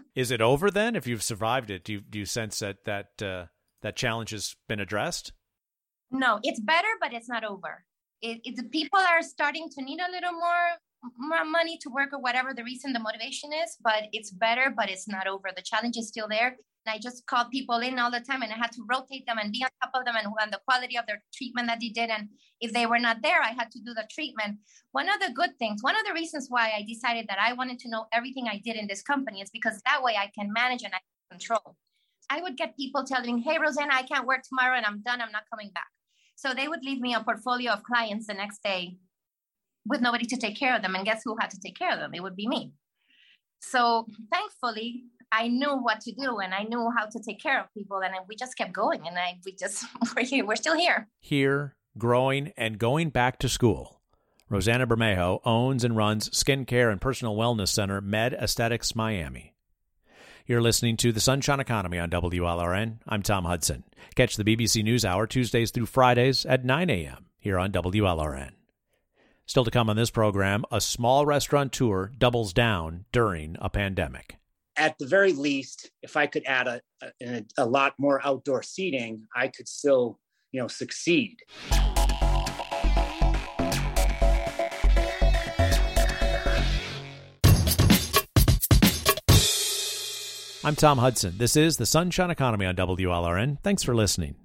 [0.15, 0.95] Is it over then?
[0.95, 3.45] If you've survived it, do you, do you sense that that uh,
[3.82, 5.34] that challenge has been addressed?
[6.10, 7.84] No, it's better, but it's not over.
[8.22, 10.78] It, it, people are starting to need a little more
[11.17, 14.89] more money to work or whatever the reason the motivation is but it's better but
[14.89, 18.12] it's not over the challenge is still there And I just called people in all
[18.12, 20.27] the time and I had to rotate them and be on top of them and,
[20.41, 22.09] and the quality of their treatment that they did.
[22.09, 22.29] And
[22.62, 24.59] if they were not there, I had to do the treatment.
[24.91, 27.79] One of the good things, one of the reasons why I decided that I wanted
[27.79, 30.83] to know everything I did in this company is because that way I can manage
[30.83, 31.75] and I control.
[32.29, 35.21] I would get people telling hey, Rosanna, I can't work tomorrow and I'm done.
[35.21, 35.88] I'm not coming back.
[36.35, 38.95] So they would leave me a portfolio of clients the next day
[39.85, 40.95] with nobody to take care of them.
[40.95, 42.11] And guess who had to take care of them?
[42.13, 42.73] It would be me.
[43.59, 47.73] So thankfully, I knew what to do and I knew how to take care of
[47.73, 51.07] people, and we just kept going, and I we just we're here, we're still here.
[51.19, 54.01] Here, growing and going back to school.
[54.49, 59.53] Rosanna Bermejo owns and runs skincare and personal wellness center Med Aesthetics Miami.
[60.47, 62.97] You're listening to the Sunshine Economy on WLRN.
[63.07, 63.83] I'm Tom Hudson.
[64.15, 67.27] Catch the BBC News Hour Tuesdays through Fridays at 9 a.m.
[67.37, 68.53] here on WLRN.
[69.49, 74.35] Still to come on this program, a small restaurateur doubles down during a pandemic
[74.77, 76.81] at the very least, if I could add a,
[77.21, 80.19] a, a lot more outdoor seating, I could still,
[80.51, 81.38] you know, succeed.
[90.63, 91.39] I'm Tom Hudson.
[91.39, 93.57] This is the Sunshine Economy on WLRN.
[93.63, 94.35] Thanks for listening.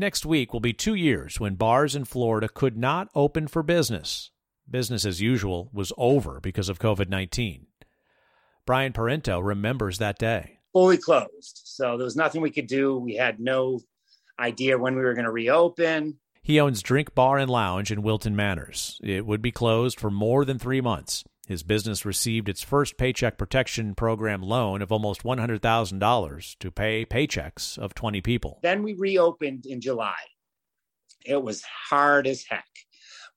[0.00, 4.30] Next week will be two years when bars in Florida could not open for business.
[4.70, 7.66] Business as usual was over because of COVID 19.
[8.66, 10.58] Brian Parento remembers that day.
[10.72, 11.62] Fully closed.
[11.64, 12.96] So there was nothing we could do.
[12.96, 13.80] We had no
[14.38, 16.18] idea when we were going to reopen.
[16.42, 19.00] He owns Drink Bar and Lounge in Wilton Manors.
[19.02, 21.24] It would be closed for more than three months.
[21.48, 27.76] His business received its first Paycheck Protection Program loan of almost $100,000 to pay paychecks
[27.76, 28.60] of 20 people.
[28.62, 30.14] Then we reopened in July.
[31.26, 32.64] It was hard as heck.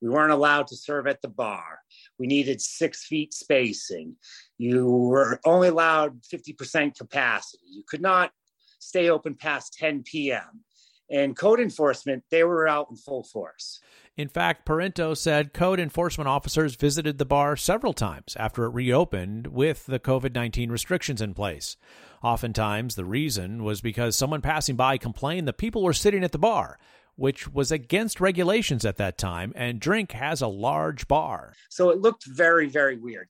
[0.04, 1.80] We weren't allowed to serve at the bar.
[2.20, 4.18] We needed six feet spacing.
[4.58, 7.63] You were only allowed 50% capacity.
[7.70, 8.32] You could not
[8.80, 10.66] stay open past 10 p.m.
[11.10, 13.80] And code enforcement, they were out in full force.
[14.18, 19.48] In fact, Parento said code enforcement officers visited the bar several times after it reopened
[19.48, 21.78] with the COVID 19 restrictions in place.
[22.22, 26.38] Oftentimes, the reason was because someone passing by complained that people were sitting at the
[26.38, 26.78] bar,
[27.15, 31.54] which was against regulations at that time, and Drink has a large bar.
[31.69, 33.28] So it looked very, very weird.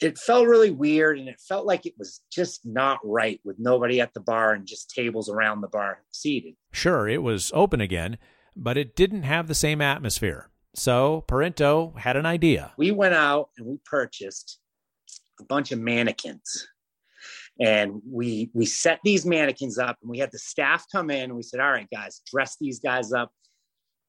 [0.00, 4.00] It felt really weird and it felt like it was just not right with nobody
[4.00, 6.54] at the bar and just tables around the bar seated.
[6.72, 8.18] Sure, it was open again,
[8.56, 10.50] but it didn't have the same atmosphere.
[10.74, 12.72] So Parento had an idea.
[12.76, 14.58] We went out and we purchased
[15.40, 16.66] a bunch of mannequins.
[17.60, 21.36] And we we set these mannequins up and we had the staff come in and
[21.36, 23.32] we said, All right, guys, dress these guys up,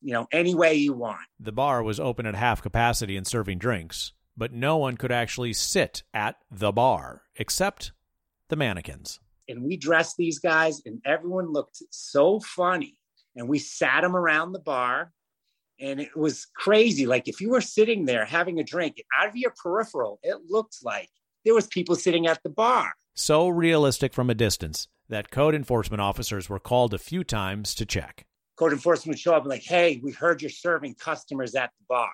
[0.02, 1.22] you know, any way you want.
[1.40, 5.54] The bar was open at half capacity and serving drinks, but no one could actually
[5.54, 7.92] sit at the bar except
[8.50, 9.20] the mannequins.
[9.48, 12.98] And we dressed these guys and everyone looked so funny
[13.36, 15.12] and we sat them around the bar
[15.80, 19.36] and it was crazy like if you were sitting there having a drink out of
[19.36, 21.10] your peripheral it looked like
[21.44, 26.02] there was people sitting at the bar so realistic from a distance that code enforcement
[26.02, 28.26] officers were called a few times to check.
[28.58, 31.86] Code enforcement would show up and like hey we heard you're serving customers at the
[31.88, 32.12] bar.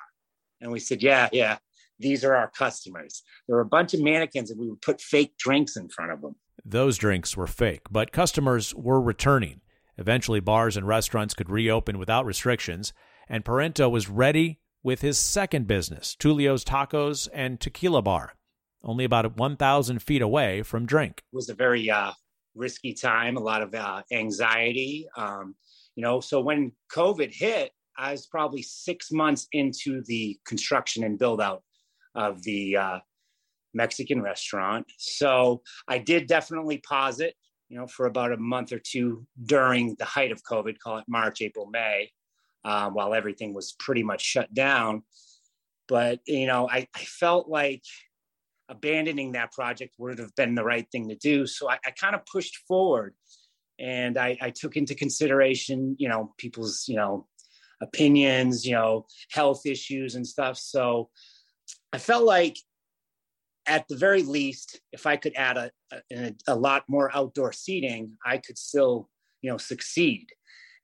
[0.61, 1.57] And we said yeah yeah
[1.99, 3.23] these are our customers.
[3.47, 6.21] There were a bunch of mannequins and we would put fake drinks in front of
[6.21, 6.35] them.
[6.63, 9.61] Those drinks were fake but customers were returning.
[9.97, 12.93] Eventually, bars and restaurants could reopen without restrictions,
[13.27, 18.33] and Parento was ready with his second business, Tulio's Tacos and Tequila Bar,
[18.83, 21.21] only about 1,000 feet away from Drink.
[21.31, 22.11] It was a very uh,
[22.55, 25.07] risky time, a lot of uh, anxiety.
[25.15, 25.55] Um,
[25.95, 31.19] you know, so when COVID hit, I was probably six months into the construction and
[31.19, 31.63] build out
[32.15, 32.99] of the uh,
[33.73, 34.87] Mexican restaurant.
[34.97, 37.35] So I did definitely pause it
[37.71, 41.05] you know, for about a month or two during the height of COVID, call it
[41.07, 42.11] March, April, May,
[42.65, 45.03] uh, while everything was pretty much shut down.
[45.87, 47.83] But, you know, I, I, felt like
[48.71, 51.45] abandoning that project would have been the right thing to do.
[51.45, 53.13] So I, I kind of pushed forward
[53.77, 57.27] and I, I took into consideration, you know, people's, you know,
[57.81, 60.57] opinions, you know, health issues and stuff.
[60.57, 61.09] So
[61.91, 62.55] I felt like
[63.67, 65.71] at the very least, if I could add a,
[66.11, 69.09] a, a, lot more outdoor seating, I could still,
[69.41, 70.27] you know, succeed.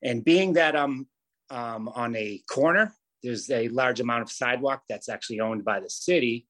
[0.02, 1.06] And being that I'm
[1.50, 5.90] um, on a corner, there's a large amount of sidewalk that's actually owned by the
[5.90, 6.47] city,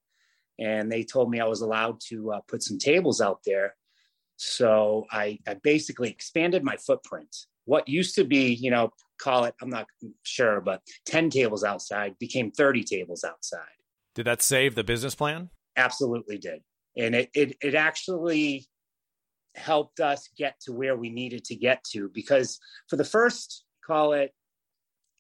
[0.58, 3.74] and they told me I was allowed to uh, put some tables out there.
[4.36, 7.34] So I, I basically expanded my footprint.
[7.64, 8.90] What used to be, you know,
[9.20, 9.86] call it, I'm not
[10.22, 13.60] sure, but 10 tables outside became 30 tables outside.
[14.14, 15.50] Did that save the business plan?
[15.78, 16.60] absolutely did.
[16.96, 18.66] And it, it, it actually
[19.54, 24.12] helped us get to where we needed to get to because for the first, call
[24.12, 24.32] it,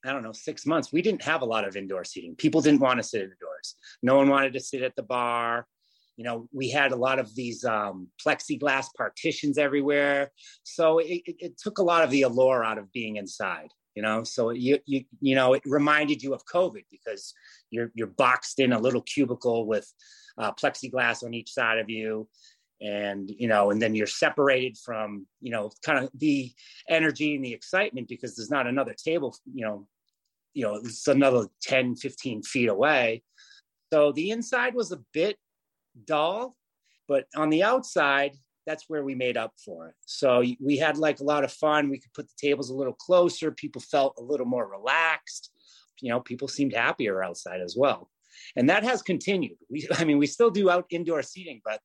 [0.08, 2.34] I don't know, six months, we didn't have a lot of indoor seating.
[2.34, 3.76] People didn't want to sit indoors.
[4.02, 5.66] No one wanted to sit at the bar.
[6.16, 10.32] You know, we had a lot of these um, plexiglass partitions everywhere.
[10.64, 14.02] So it, it, it took a lot of the allure out of being inside you
[14.02, 17.34] know so you you you know it reminded you of covid because
[17.70, 19.92] you're you're boxed in a little cubicle with
[20.36, 22.28] uh, plexiglass on each side of you
[22.80, 26.52] and you know and then you're separated from you know kind of the
[26.88, 29.86] energy and the excitement because there's not another table you know
[30.58, 33.22] you know it's another 10 15 feet away.
[33.92, 35.36] So the inside was a bit
[36.04, 36.56] dull
[37.06, 38.32] but on the outside
[38.66, 39.94] that's where we made up for it.
[40.04, 41.88] So we had like a lot of fun.
[41.88, 43.50] We could put the tables a little closer.
[43.50, 45.50] People felt a little more relaxed.
[46.02, 48.10] You know people seemed happier outside as well.
[48.56, 49.58] And that has continued.
[49.70, 51.80] We, I mean, we still do out indoor seating, but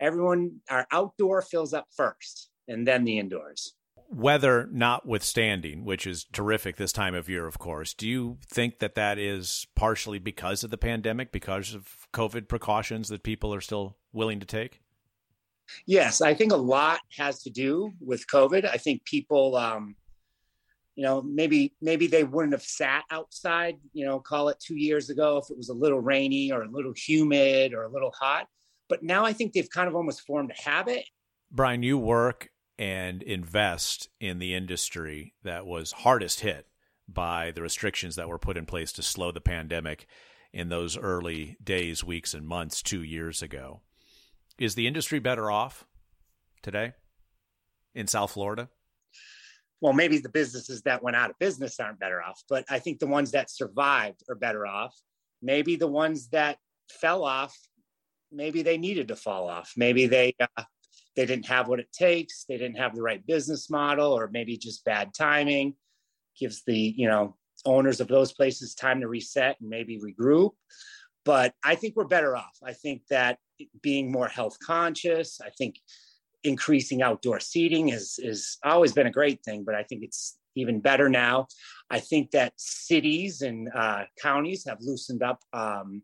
[0.00, 3.74] everyone, our outdoor fills up first, and then the indoors.
[4.10, 8.94] Weather notwithstanding, which is terrific this time of year, of course, do you think that
[8.94, 13.98] that is partially because of the pandemic, because of COVID precautions that people are still
[14.12, 14.80] willing to take?
[15.84, 18.64] Yes, I think a lot has to do with COVID.
[18.64, 19.94] I think people, um,
[20.98, 25.10] you know maybe maybe they wouldn't have sat outside you know call it two years
[25.10, 28.48] ago if it was a little rainy or a little humid or a little hot
[28.88, 31.04] but now i think they've kind of almost formed a habit
[31.52, 36.66] brian you work and invest in the industry that was hardest hit
[37.08, 40.06] by the restrictions that were put in place to slow the pandemic
[40.52, 43.80] in those early days weeks and months two years ago
[44.58, 45.86] is the industry better off
[46.62, 46.92] today
[47.94, 48.68] in south florida
[49.80, 52.98] well, maybe the businesses that went out of business aren't better off, but I think
[52.98, 54.96] the ones that survived are better off.
[55.40, 56.58] Maybe the ones that
[56.90, 57.56] fell off,
[58.32, 59.72] maybe they needed to fall off.
[59.76, 60.64] Maybe they uh,
[61.18, 62.44] they didn't have what it takes.
[62.44, 65.74] They didn't have the right business model, or maybe just bad timing.
[66.38, 70.52] gives the you know owners of those places time to reset and maybe regroup.
[71.24, 72.56] But I think we're better off.
[72.62, 73.38] I think that
[73.82, 75.80] being more health conscious, I think
[76.44, 80.78] increasing outdoor seating is is always been a great thing, but I think it's even
[80.78, 81.48] better now.
[81.90, 86.02] I think that cities and uh, counties have loosened up um,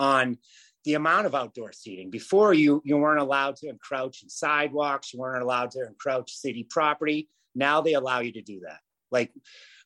[0.00, 0.38] on
[0.84, 2.10] the amount of outdoor seating.
[2.10, 6.66] Before you you weren't allowed to encroach in sidewalks, you weren't allowed to encroach city
[6.68, 7.28] property.
[7.54, 8.80] Now they allow you to do that.
[9.10, 9.32] Like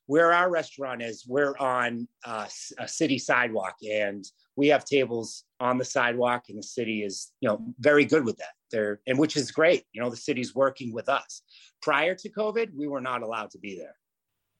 [0.06, 2.46] where our restaurant is, we're on uh,
[2.78, 4.24] a city sidewalk, and
[4.54, 8.36] we have tables on the sidewalk, and the city is you know very good with
[8.36, 8.52] that.
[8.70, 9.84] There and which is great.
[9.92, 11.42] You know the city's working with us.
[11.82, 13.96] Prior to COVID, we were not allowed to be there.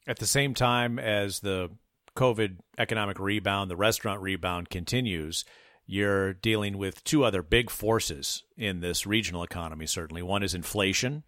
[0.07, 1.71] At the same time as the
[2.17, 5.45] COVID economic rebound, the restaurant rebound continues
[5.87, 10.23] you're dealing with two other big forces in this regional economy, certainly.
[10.23, 11.25] One is inflation,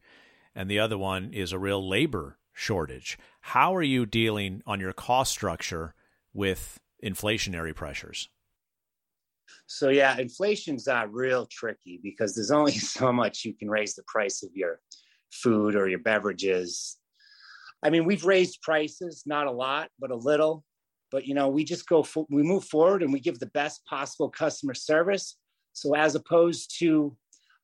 [0.54, 3.18] and the other one is a real labor shortage.
[3.40, 5.94] How are you dealing on your cost structure
[6.32, 8.30] with inflationary pressures?
[9.66, 14.04] So, yeah, inflation's uh, real tricky because there's only so much you can raise the
[14.04, 14.80] price of your
[15.30, 16.96] food or your beverages.
[17.82, 20.64] I mean, we've raised prices, not a lot, but a little
[21.10, 23.84] but you know we just go for, we move forward and we give the best
[23.86, 25.36] possible customer service.
[25.72, 27.16] So as opposed to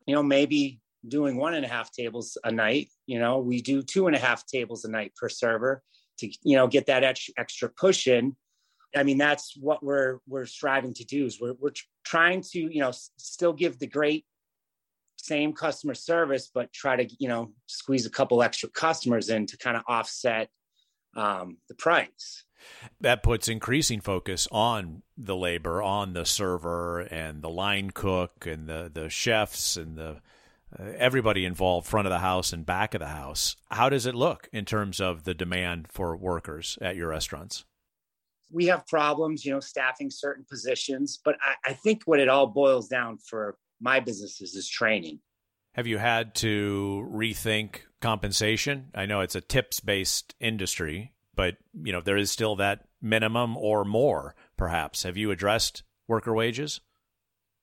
[0.07, 3.82] you know maybe doing one and a half tables a night you know we do
[3.82, 5.82] two and a half tables a night per server
[6.18, 7.03] to you know get that
[7.36, 8.36] extra push in.
[8.95, 11.72] I mean that's what we're we're striving to do is we're, we're
[12.05, 14.24] trying to you know still give the great
[15.16, 19.57] same customer service but try to you know squeeze a couple extra customers in to
[19.57, 20.49] kind of offset
[21.16, 22.45] um, the price
[23.00, 28.68] that puts increasing focus on the labor, on the server and the line cook and
[28.68, 30.20] the, the chefs and the
[30.78, 33.56] uh, everybody involved, front of the house and back of the house.
[33.70, 37.64] How does it look in terms of the demand for workers at your restaurants?
[38.50, 42.46] We have problems, you know, staffing certain positions, but I, I think what it all
[42.46, 45.20] boils down for my businesses is training.
[45.72, 48.90] Have you had to rethink compensation?
[48.94, 53.57] I know it's a tips based industry but you know there is still that minimum
[53.57, 55.03] or more perhaps.
[55.03, 56.80] Have you addressed worker wages?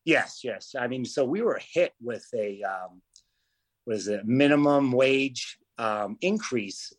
[0.06, 0.76] Yes yes.
[0.80, 3.02] I mean so we were hit with a um,
[3.86, 6.94] was a minimum wage um, increase.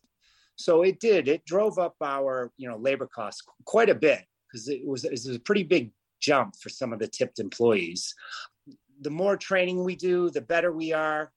[0.55, 1.27] So it did.
[1.27, 5.11] It drove up our you know labor costs quite a bit because it was, it
[5.11, 8.13] was a pretty big jump for some of the tipped employees.
[9.01, 11.31] The more training we do the better we are.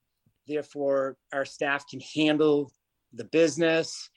[0.47, 2.71] Therefore our staff can handle
[3.13, 4.09] the business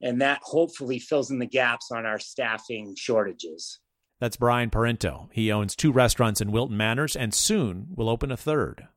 [0.00, 3.80] and that hopefully fills in the gaps on our staffing shortages.
[4.20, 5.28] That's Brian Parento.
[5.32, 8.88] He owns two restaurants in Wilton Manors and soon will open a third.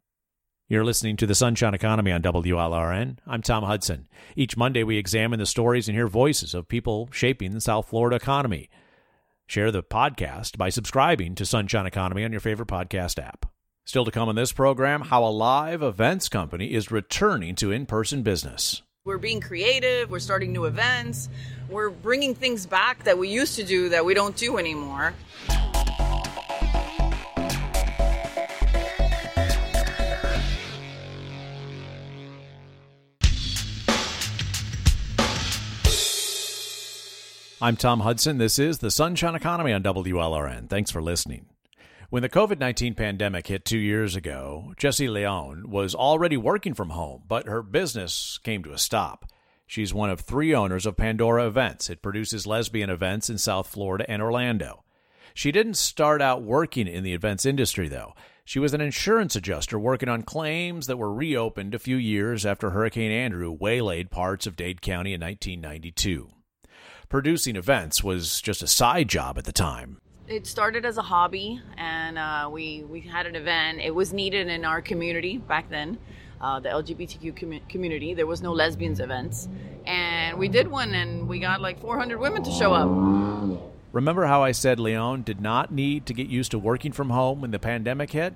[0.69, 3.19] You're listening to the Sunshine Economy on WLRN.
[3.25, 4.09] I'm Tom Hudson.
[4.35, 8.17] Each Monday, we examine the stories and hear voices of people shaping the South Florida
[8.17, 8.69] economy.
[9.47, 13.45] Share the podcast by subscribing to Sunshine Economy on your favorite podcast app.
[13.85, 17.85] Still to come on this program, how a live events company is returning to in
[17.85, 18.81] person business.
[19.07, 21.29] We're being creative, we're starting new events,
[21.69, 25.13] we're bringing things back that we used to do that we don't do anymore.
[37.61, 38.37] I'm Tom Hudson.
[38.37, 40.69] This is the Sunshine Economy on WLRN.
[40.69, 41.45] Thanks for listening.
[42.09, 46.91] When the COVID 19 pandemic hit two years ago, Jesse Leone was already working from
[46.91, 49.29] home, but her business came to a stop.
[49.65, 51.89] She's one of three owners of Pandora Events.
[51.89, 54.85] It produces lesbian events in South Florida and Orlando.
[55.33, 58.13] She didn't start out working in the events industry, though.
[58.45, 62.69] She was an insurance adjuster working on claims that were reopened a few years after
[62.69, 66.29] Hurricane Andrew waylaid parts of Dade County in 1992.
[67.09, 71.61] Producing events was just a side job at the time it started as a hobby,
[71.77, 73.79] and uh, we we had an event.
[73.79, 75.97] It was needed in our community back then,
[76.41, 78.13] uh, the LGBTQ com- community.
[78.13, 79.47] There was no lesbians events,
[79.85, 83.63] and we did one, and we got like 400 women to show up.
[83.93, 87.41] Remember how I said Leone did not need to get used to working from home
[87.41, 88.33] when the pandemic hit?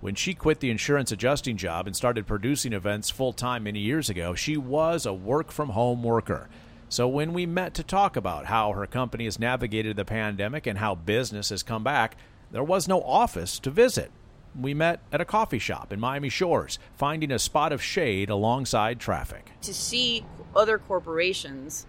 [0.00, 4.10] When she quit the insurance adjusting job and started producing events full time many years
[4.10, 6.48] ago, she was a work from home worker.
[6.88, 10.78] So when we met to talk about how her company has navigated the pandemic and
[10.78, 12.16] how business has come back,
[12.50, 14.12] there was no office to visit.
[14.58, 19.00] We met at a coffee shop in Miami Shores, finding a spot of shade alongside
[19.00, 19.50] traffic.
[19.62, 20.24] To see
[20.54, 21.86] other corporations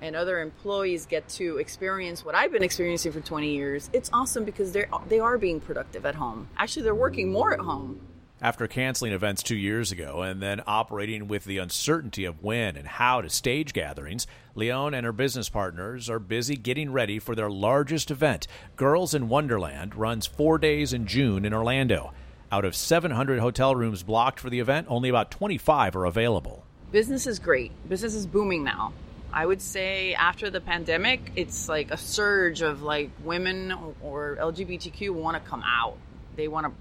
[0.00, 4.44] and other employees get to experience what I've been experiencing for 20 years, it's awesome
[4.44, 6.48] because they're they are being productive at home.
[6.56, 8.00] Actually, they're working more at home.
[8.42, 12.88] After canceling events two years ago and then operating with the uncertainty of when and
[12.88, 14.26] how to stage gatherings,
[14.56, 18.48] Leone and her business partners are busy getting ready for their largest event.
[18.74, 22.12] Girls in Wonderland runs four days in June in Orlando.
[22.50, 26.64] Out of 700 hotel rooms blocked for the event, only about 25 are available.
[26.90, 27.70] Business is great.
[27.88, 28.92] Business is booming now.
[29.32, 33.72] I would say after the pandemic, it's like a surge of like women
[34.02, 35.96] or LGBTQ want to come out.
[36.34, 36.72] They want to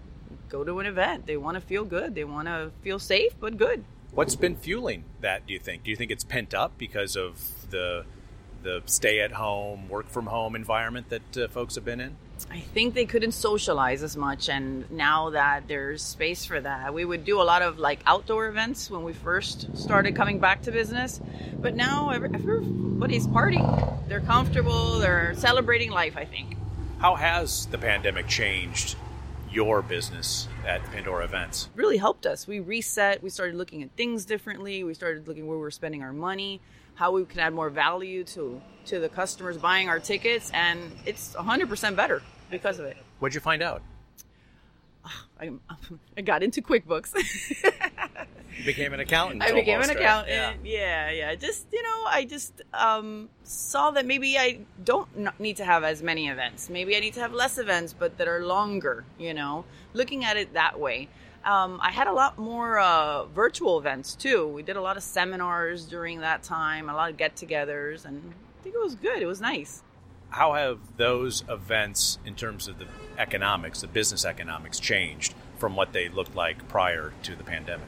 [0.49, 1.25] go to an event.
[1.25, 2.15] They want to feel good.
[2.15, 3.83] They want to feel safe but good.
[4.11, 5.47] What's been fueling that?
[5.47, 5.83] Do you think?
[5.83, 8.05] Do you think it's pent up because of the
[8.63, 12.15] the stay at home, work from home environment that uh, folks have been in?
[12.49, 17.05] I think they couldn't socialize as much, and now that there's space for that, we
[17.05, 20.71] would do a lot of like outdoor events when we first started coming back to
[20.71, 21.21] business.
[21.59, 24.07] But now everybody's partying.
[24.07, 24.99] They're comfortable.
[24.99, 26.17] They're celebrating life.
[26.17, 26.57] I think.
[26.99, 28.95] How has the pandemic changed
[29.51, 31.69] your business at Pandora Events?
[31.75, 32.47] Really helped us.
[32.47, 33.21] We reset.
[33.21, 34.83] We started looking at things differently.
[34.83, 36.61] We started looking where we were spending our money
[36.95, 41.35] how we can add more value to to the customers buying our tickets, and it's
[41.35, 42.97] 100% better because of it.
[43.19, 43.81] What'd you find out?
[45.05, 45.51] Ah, I,
[46.17, 47.13] I got into QuickBooks.
[48.57, 49.43] you became an accountant.
[49.43, 50.59] I became an accountant.
[50.63, 51.09] Yeah.
[51.09, 51.35] yeah, yeah.
[51.35, 56.01] Just you know, I just um, saw that maybe I don't need to have as
[56.01, 56.69] many events.
[56.69, 59.05] Maybe I need to have less events, but that are longer.
[59.17, 61.09] You know, looking at it that way.
[61.43, 64.47] Um, I had a lot more uh, virtual events too.
[64.47, 68.21] We did a lot of seminars during that time, a lot of get-togethers, and
[68.59, 69.23] I think it was good.
[69.23, 69.81] It was nice.
[70.29, 72.85] How have those events, in terms of the
[73.17, 77.87] economics, the business economics, changed from what they looked like prior to the pandemic?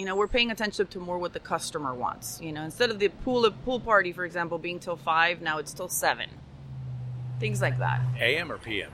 [0.00, 2.40] You know, we're paying attention to more what the customer wants.
[2.40, 5.74] You know, instead of the pool pool party, for example, being till five, now it's
[5.74, 6.30] till seven.
[7.38, 8.00] Things like that.
[8.18, 8.92] AM or PM?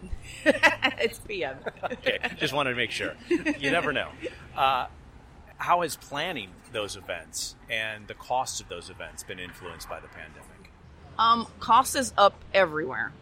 [0.44, 1.58] it's PM.
[1.84, 3.14] okay, just wanted to make sure.
[3.28, 4.08] You never know.
[4.56, 4.86] Uh,
[5.58, 10.08] how has planning those events and the cost of those events been influenced by the
[10.08, 10.72] pandemic?
[11.20, 13.12] Um, cost is up everywhere,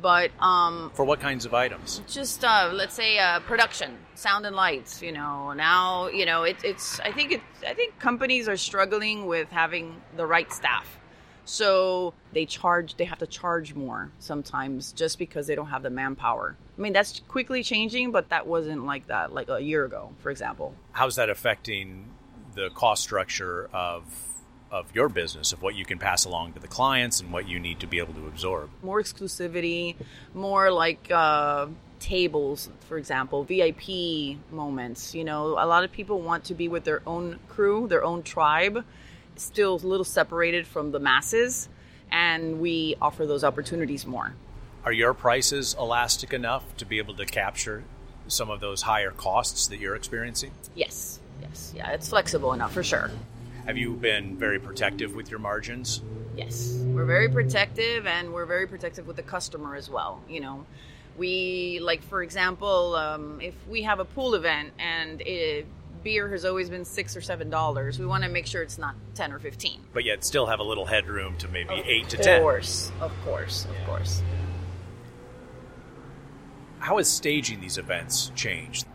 [0.00, 2.02] but um, for what kinds of items?
[2.08, 5.02] Just uh, let's say uh, production, sound and lights.
[5.02, 7.00] You know, now you know it, it's.
[7.00, 7.40] I think it.
[7.66, 10.98] I think companies are struggling with having the right staff
[11.44, 15.90] so they charge, they have to charge more sometimes just because they don't have the
[15.90, 16.56] manpower.
[16.76, 20.30] I mean, that's quickly changing, but that wasn't like that like a year ago, for
[20.30, 20.74] example.
[20.92, 22.08] How's that affecting
[22.54, 24.04] the cost structure of
[24.74, 27.60] of your business, of what you can pass along to the clients and what you
[27.60, 28.70] need to be able to absorb?
[28.82, 29.94] More exclusivity,
[30.34, 31.66] more like uh,
[32.00, 35.14] tables, for example, VIP moments.
[35.14, 38.22] You know, a lot of people want to be with their own crew, their own
[38.22, 38.84] tribe
[39.36, 41.68] still a little separated from the masses,
[42.10, 44.34] and we offer those opportunities more.
[44.84, 47.84] Are your prices elastic enough to be able to capture
[48.28, 50.52] some of those higher costs that you're experiencing?
[50.74, 53.10] Yes, yes, yeah, it's flexible enough for sure.
[53.66, 56.02] Have you been very protective with your margins?
[56.36, 60.20] Yes, we're very protective, and we're very protective with the customer as well.
[60.28, 60.66] You know,
[61.16, 65.66] we like, for example, um, if we have a pool event and it
[66.02, 67.98] beer has always been six or seven dollars.
[67.98, 69.80] We want to make sure it's not ten or fifteen.
[69.92, 72.36] But yet still have a little headroom to maybe of eight to ten.
[72.36, 74.22] Of course, of course, of course.
[76.78, 78.86] How has staging these events changed?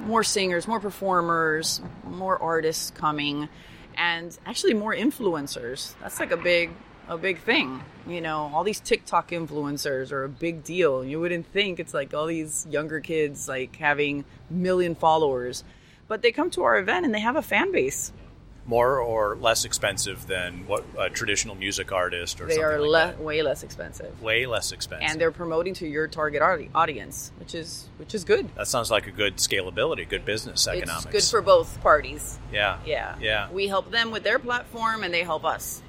[0.00, 3.48] More singers, more performers, more artists coming,
[3.96, 5.94] and actually more influencers.
[6.00, 6.70] That's like a big
[7.08, 7.82] a big thing.
[8.06, 11.04] You know, all these TikTok influencers are a big deal.
[11.04, 15.64] You wouldn't think it's like all these younger kids like having million followers
[16.10, 18.12] but they come to our event and they have a fan base.
[18.70, 23.24] More or less expensive than what a traditional music artist or they are like le-
[23.24, 24.22] way less expensive.
[24.22, 28.48] Way less expensive, and they're promoting to your target audience, which is which is good.
[28.54, 31.06] That sounds like a good scalability, good business economics.
[31.06, 32.38] It's good for both parties.
[32.52, 33.50] Yeah, yeah, yeah.
[33.50, 35.82] We help them with their platform, and they help us.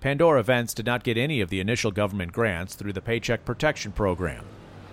[0.00, 3.92] Pandora Events did not get any of the initial government grants through the Paycheck Protection
[3.92, 4.44] Program.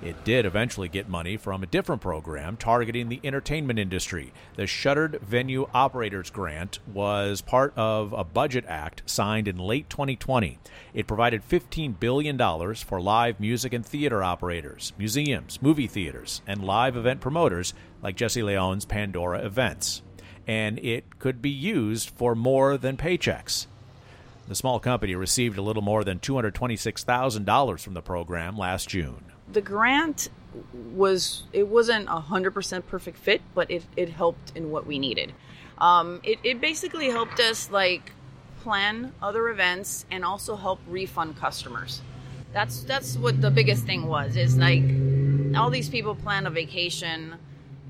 [0.01, 4.31] It did eventually get money from a different program targeting the entertainment industry.
[4.55, 10.57] The Shuttered Venue Operators Grant was part of a budget act signed in late 2020.
[10.93, 12.37] It provided $15 billion
[12.75, 18.43] for live music and theater operators, museums, movie theaters, and live event promoters like Jesse
[18.43, 20.01] Leone's Pandora Events.
[20.47, 23.67] And it could be used for more than paychecks.
[24.47, 29.61] The small company received a little more than $226,000 from the program last June the
[29.61, 30.29] grant
[30.93, 34.99] was it wasn't a hundred percent perfect fit, but it, it helped in what we
[34.99, 35.33] needed.
[35.77, 38.11] Um, it, it basically helped us like
[38.61, 42.01] plan other events and also help refund customers.
[42.51, 44.35] That's that's what the biggest thing was.
[44.35, 44.83] Is like
[45.55, 47.35] all these people plan a vacation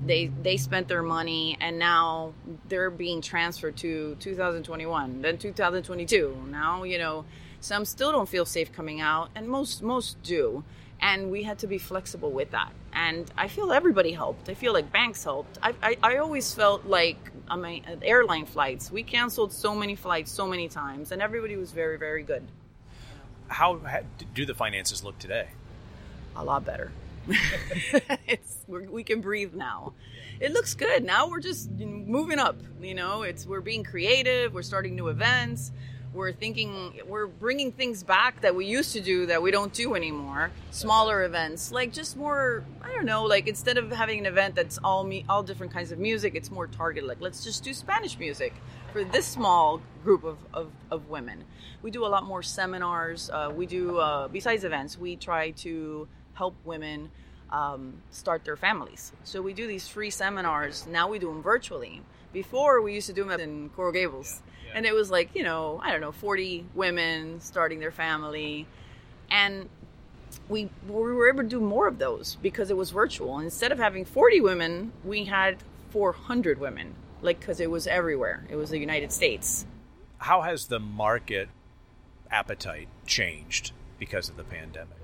[0.04, 2.32] they they spent their money and now
[2.68, 7.24] they're being transferred to 2021 then 2022 now you know
[7.60, 10.64] some still don't feel safe coming out and most most do
[11.02, 14.72] and we had to be flexible with that and i feel everybody helped i feel
[14.72, 19.02] like banks helped i, I, I always felt like I mean, uh, airline flights we
[19.02, 22.46] canceled so many flights so many times and everybody was very very good
[23.48, 23.80] how
[24.34, 25.48] do the finances look today
[26.36, 26.90] a lot better
[28.26, 29.92] it's we can breathe now.
[30.40, 31.04] It looks good.
[31.04, 32.56] Now we're just moving up.
[32.80, 34.54] You know, it's we're being creative.
[34.54, 35.72] We're starting new events.
[36.12, 39.94] We're thinking we're bringing things back that we used to do that we don't do
[39.94, 40.50] anymore.
[40.72, 42.64] Smaller events, like just more.
[42.82, 43.24] I don't know.
[43.24, 46.50] Like instead of having an event that's all me, all different kinds of music, it's
[46.50, 47.08] more targeted.
[47.08, 48.54] Like let's just do Spanish music
[48.92, 51.44] for this small group of, of, of women.
[51.80, 53.30] We do a lot more seminars.
[53.30, 54.98] Uh, we do uh, besides events.
[54.98, 57.10] We try to help women
[57.50, 59.12] um, start their families.
[59.22, 60.88] So we do these free seminars.
[60.88, 62.02] Now we do them virtually.
[62.32, 64.76] Before we used to do them in Coral Gables, yeah, yeah.
[64.78, 68.66] and it was like you know I don't know 40 women starting their family,
[69.30, 69.68] and
[70.48, 73.38] we we were able to do more of those because it was virtual.
[73.38, 75.58] Instead of having 40 women, we had
[75.90, 78.44] 400 women, like because it was everywhere.
[78.48, 79.66] It was the United States.
[80.18, 81.48] How has the market
[82.30, 84.98] appetite changed because of the pandemic?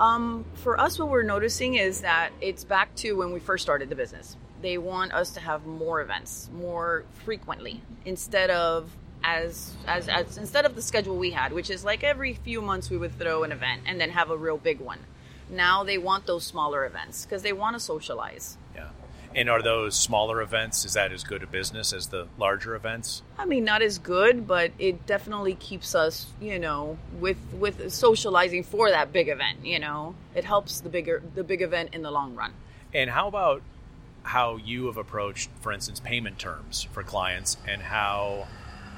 [0.00, 3.88] Um, for us, what we're noticing is that it's back to when we first started
[3.88, 4.36] the business.
[4.64, 8.90] They want us to have more events more frequently instead of
[9.22, 12.88] as, as as instead of the schedule we had, which is like every few months
[12.88, 15.00] we would throw an event and then have a real big one.
[15.50, 18.56] Now they want those smaller events because they want to socialize.
[18.74, 18.88] Yeah.
[19.34, 23.22] And are those smaller events, is that as good a business as the larger events?
[23.36, 28.62] I mean, not as good, but it definitely keeps us, you know, with with socializing
[28.62, 30.14] for that big event, you know.
[30.34, 32.54] It helps the bigger the big event in the long run.
[32.94, 33.60] And how about
[34.24, 38.48] how you have approached, for instance, payment terms for clients and how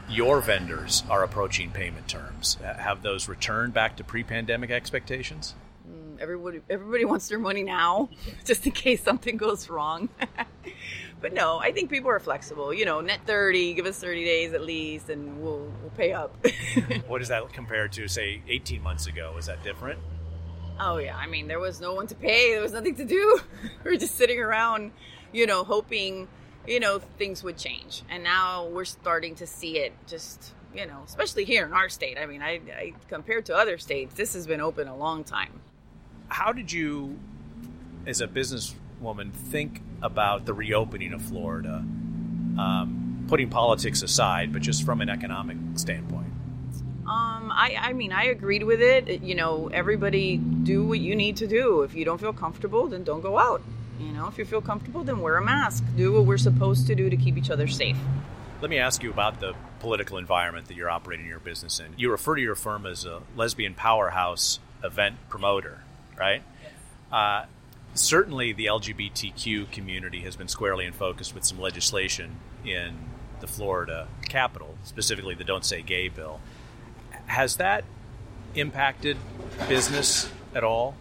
[0.09, 2.57] your vendors are approaching payment terms?
[2.64, 5.55] Uh, have those returned back to pre-pandemic expectations?
[5.89, 8.09] Mm, everybody everybody wants their money now,
[8.45, 10.09] just in case something goes wrong.
[11.20, 12.72] but no, I think people are flexible.
[12.72, 16.35] You know, net thirty, give us thirty days at least, and we'll we'll pay up.
[17.07, 19.35] what does that compare to, say, eighteen months ago?
[19.39, 19.99] Is that different?
[20.79, 22.53] Oh yeah, I mean, there was no one to pay.
[22.53, 23.41] There was nothing to do.
[23.85, 24.93] we were just sitting around,
[25.33, 26.29] you know, hoping,
[26.66, 28.03] you know, things would change.
[28.09, 29.93] And now we're starting to see it.
[30.07, 32.18] Just you know, especially here in our state.
[32.18, 35.61] I mean, I, I compared to other states, this has been open a long time
[36.29, 37.18] how did you,
[38.07, 41.77] as a businesswoman, think about the reopening of Florida?
[42.59, 46.33] Um, putting politics aside, but just from an economic standpoint.
[47.07, 49.22] Um, I, I mean, I agreed with it.
[49.22, 51.83] You know, everybody do what you need to do.
[51.83, 53.62] If you don't feel comfortable, then don't go out.
[53.99, 55.84] You know, if you feel comfortable, then wear a mask.
[55.97, 57.97] Do what we're supposed to do to keep each other safe.
[58.61, 61.94] Let me ask you about the political environment that you're operating your business in.
[61.97, 65.80] You refer to your firm as a lesbian powerhouse event promoter
[66.18, 66.42] right?
[67.12, 67.44] Uh,
[67.94, 72.97] certainly, the LGBTQ community has been squarely in focus with some legislation in
[73.40, 76.40] the Florida Capitol, specifically the Don't Say Gay bill.
[77.26, 77.84] Has that
[78.55, 79.16] impacted
[79.68, 80.94] business at all?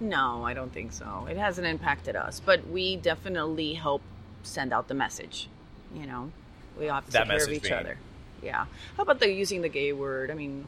[0.00, 1.26] No, I don't think so.
[1.30, 4.02] It hasn't impacted us, but we definitely help
[4.42, 5.48] send out the message.
[5.94, 6.32] You know,
[6.78, 7.74] we have to that take care of each being...
[7.74, 7.98] other.
[8.42, 8.66] Yeah.
[8.96, 10.30] How about the using the gay word?
[10.30, 10.66] I mean,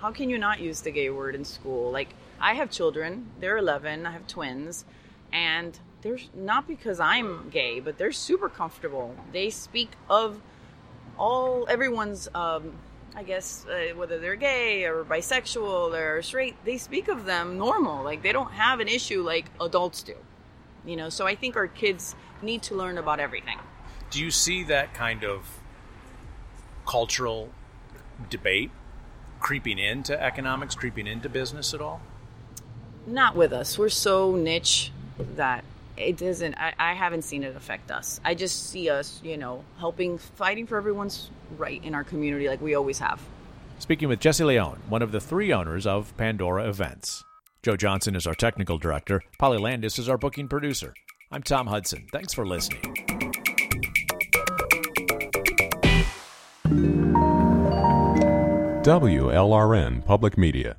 [0.00, 1.90] how can you not use the gay word in school?
[1.90, 3.30] Like, I have children.
[3.40, 4.06] They're 11.
[4.06, 4.84] I have twins.
[5.32, 9.16] And they're not because I'm gay, but they're super comfortable.
[9.32, 10.40] They speak of
[11.18, 12.74] all everyone's um,
[13.16, 18.04] I guess uh, whether they're gay or bisexual or straight, they speak of them normal.
[18.04, 20.14] Like they don't have an issue like adults do.
[20.84, 23.58] You know, so I think our kids need to learn about everything.
[24.10, 25.58] Do you see that kind of
[26.86, 27.50] cultural
[28.28, 28.70] debate
[29.40, 32.02] creeping into economics, creeping into business at all?
[33.06, 33.78] Not with us.
[33.78, 35.64] We're so niche that
[35.96, 38.20] it doesn't I, I, haven't seen it affect us.
[38.24, 42.60] I just see us you know helping fighting for everyone's right in our community like
[42.60, 43.20] we always have.
[43.78, 47.24] Speaking with jesse leone one of the three owners of pandora events.
[47.62, 49.22] Joe johnson is our technical director.
[49.38, 50.94] Polly landis is our booking producer.
[51.30, 52.06] I'm tom hudson.
[52.12, 52.82] Thanks for listening.
[58.86, 60.76] Wlrn public media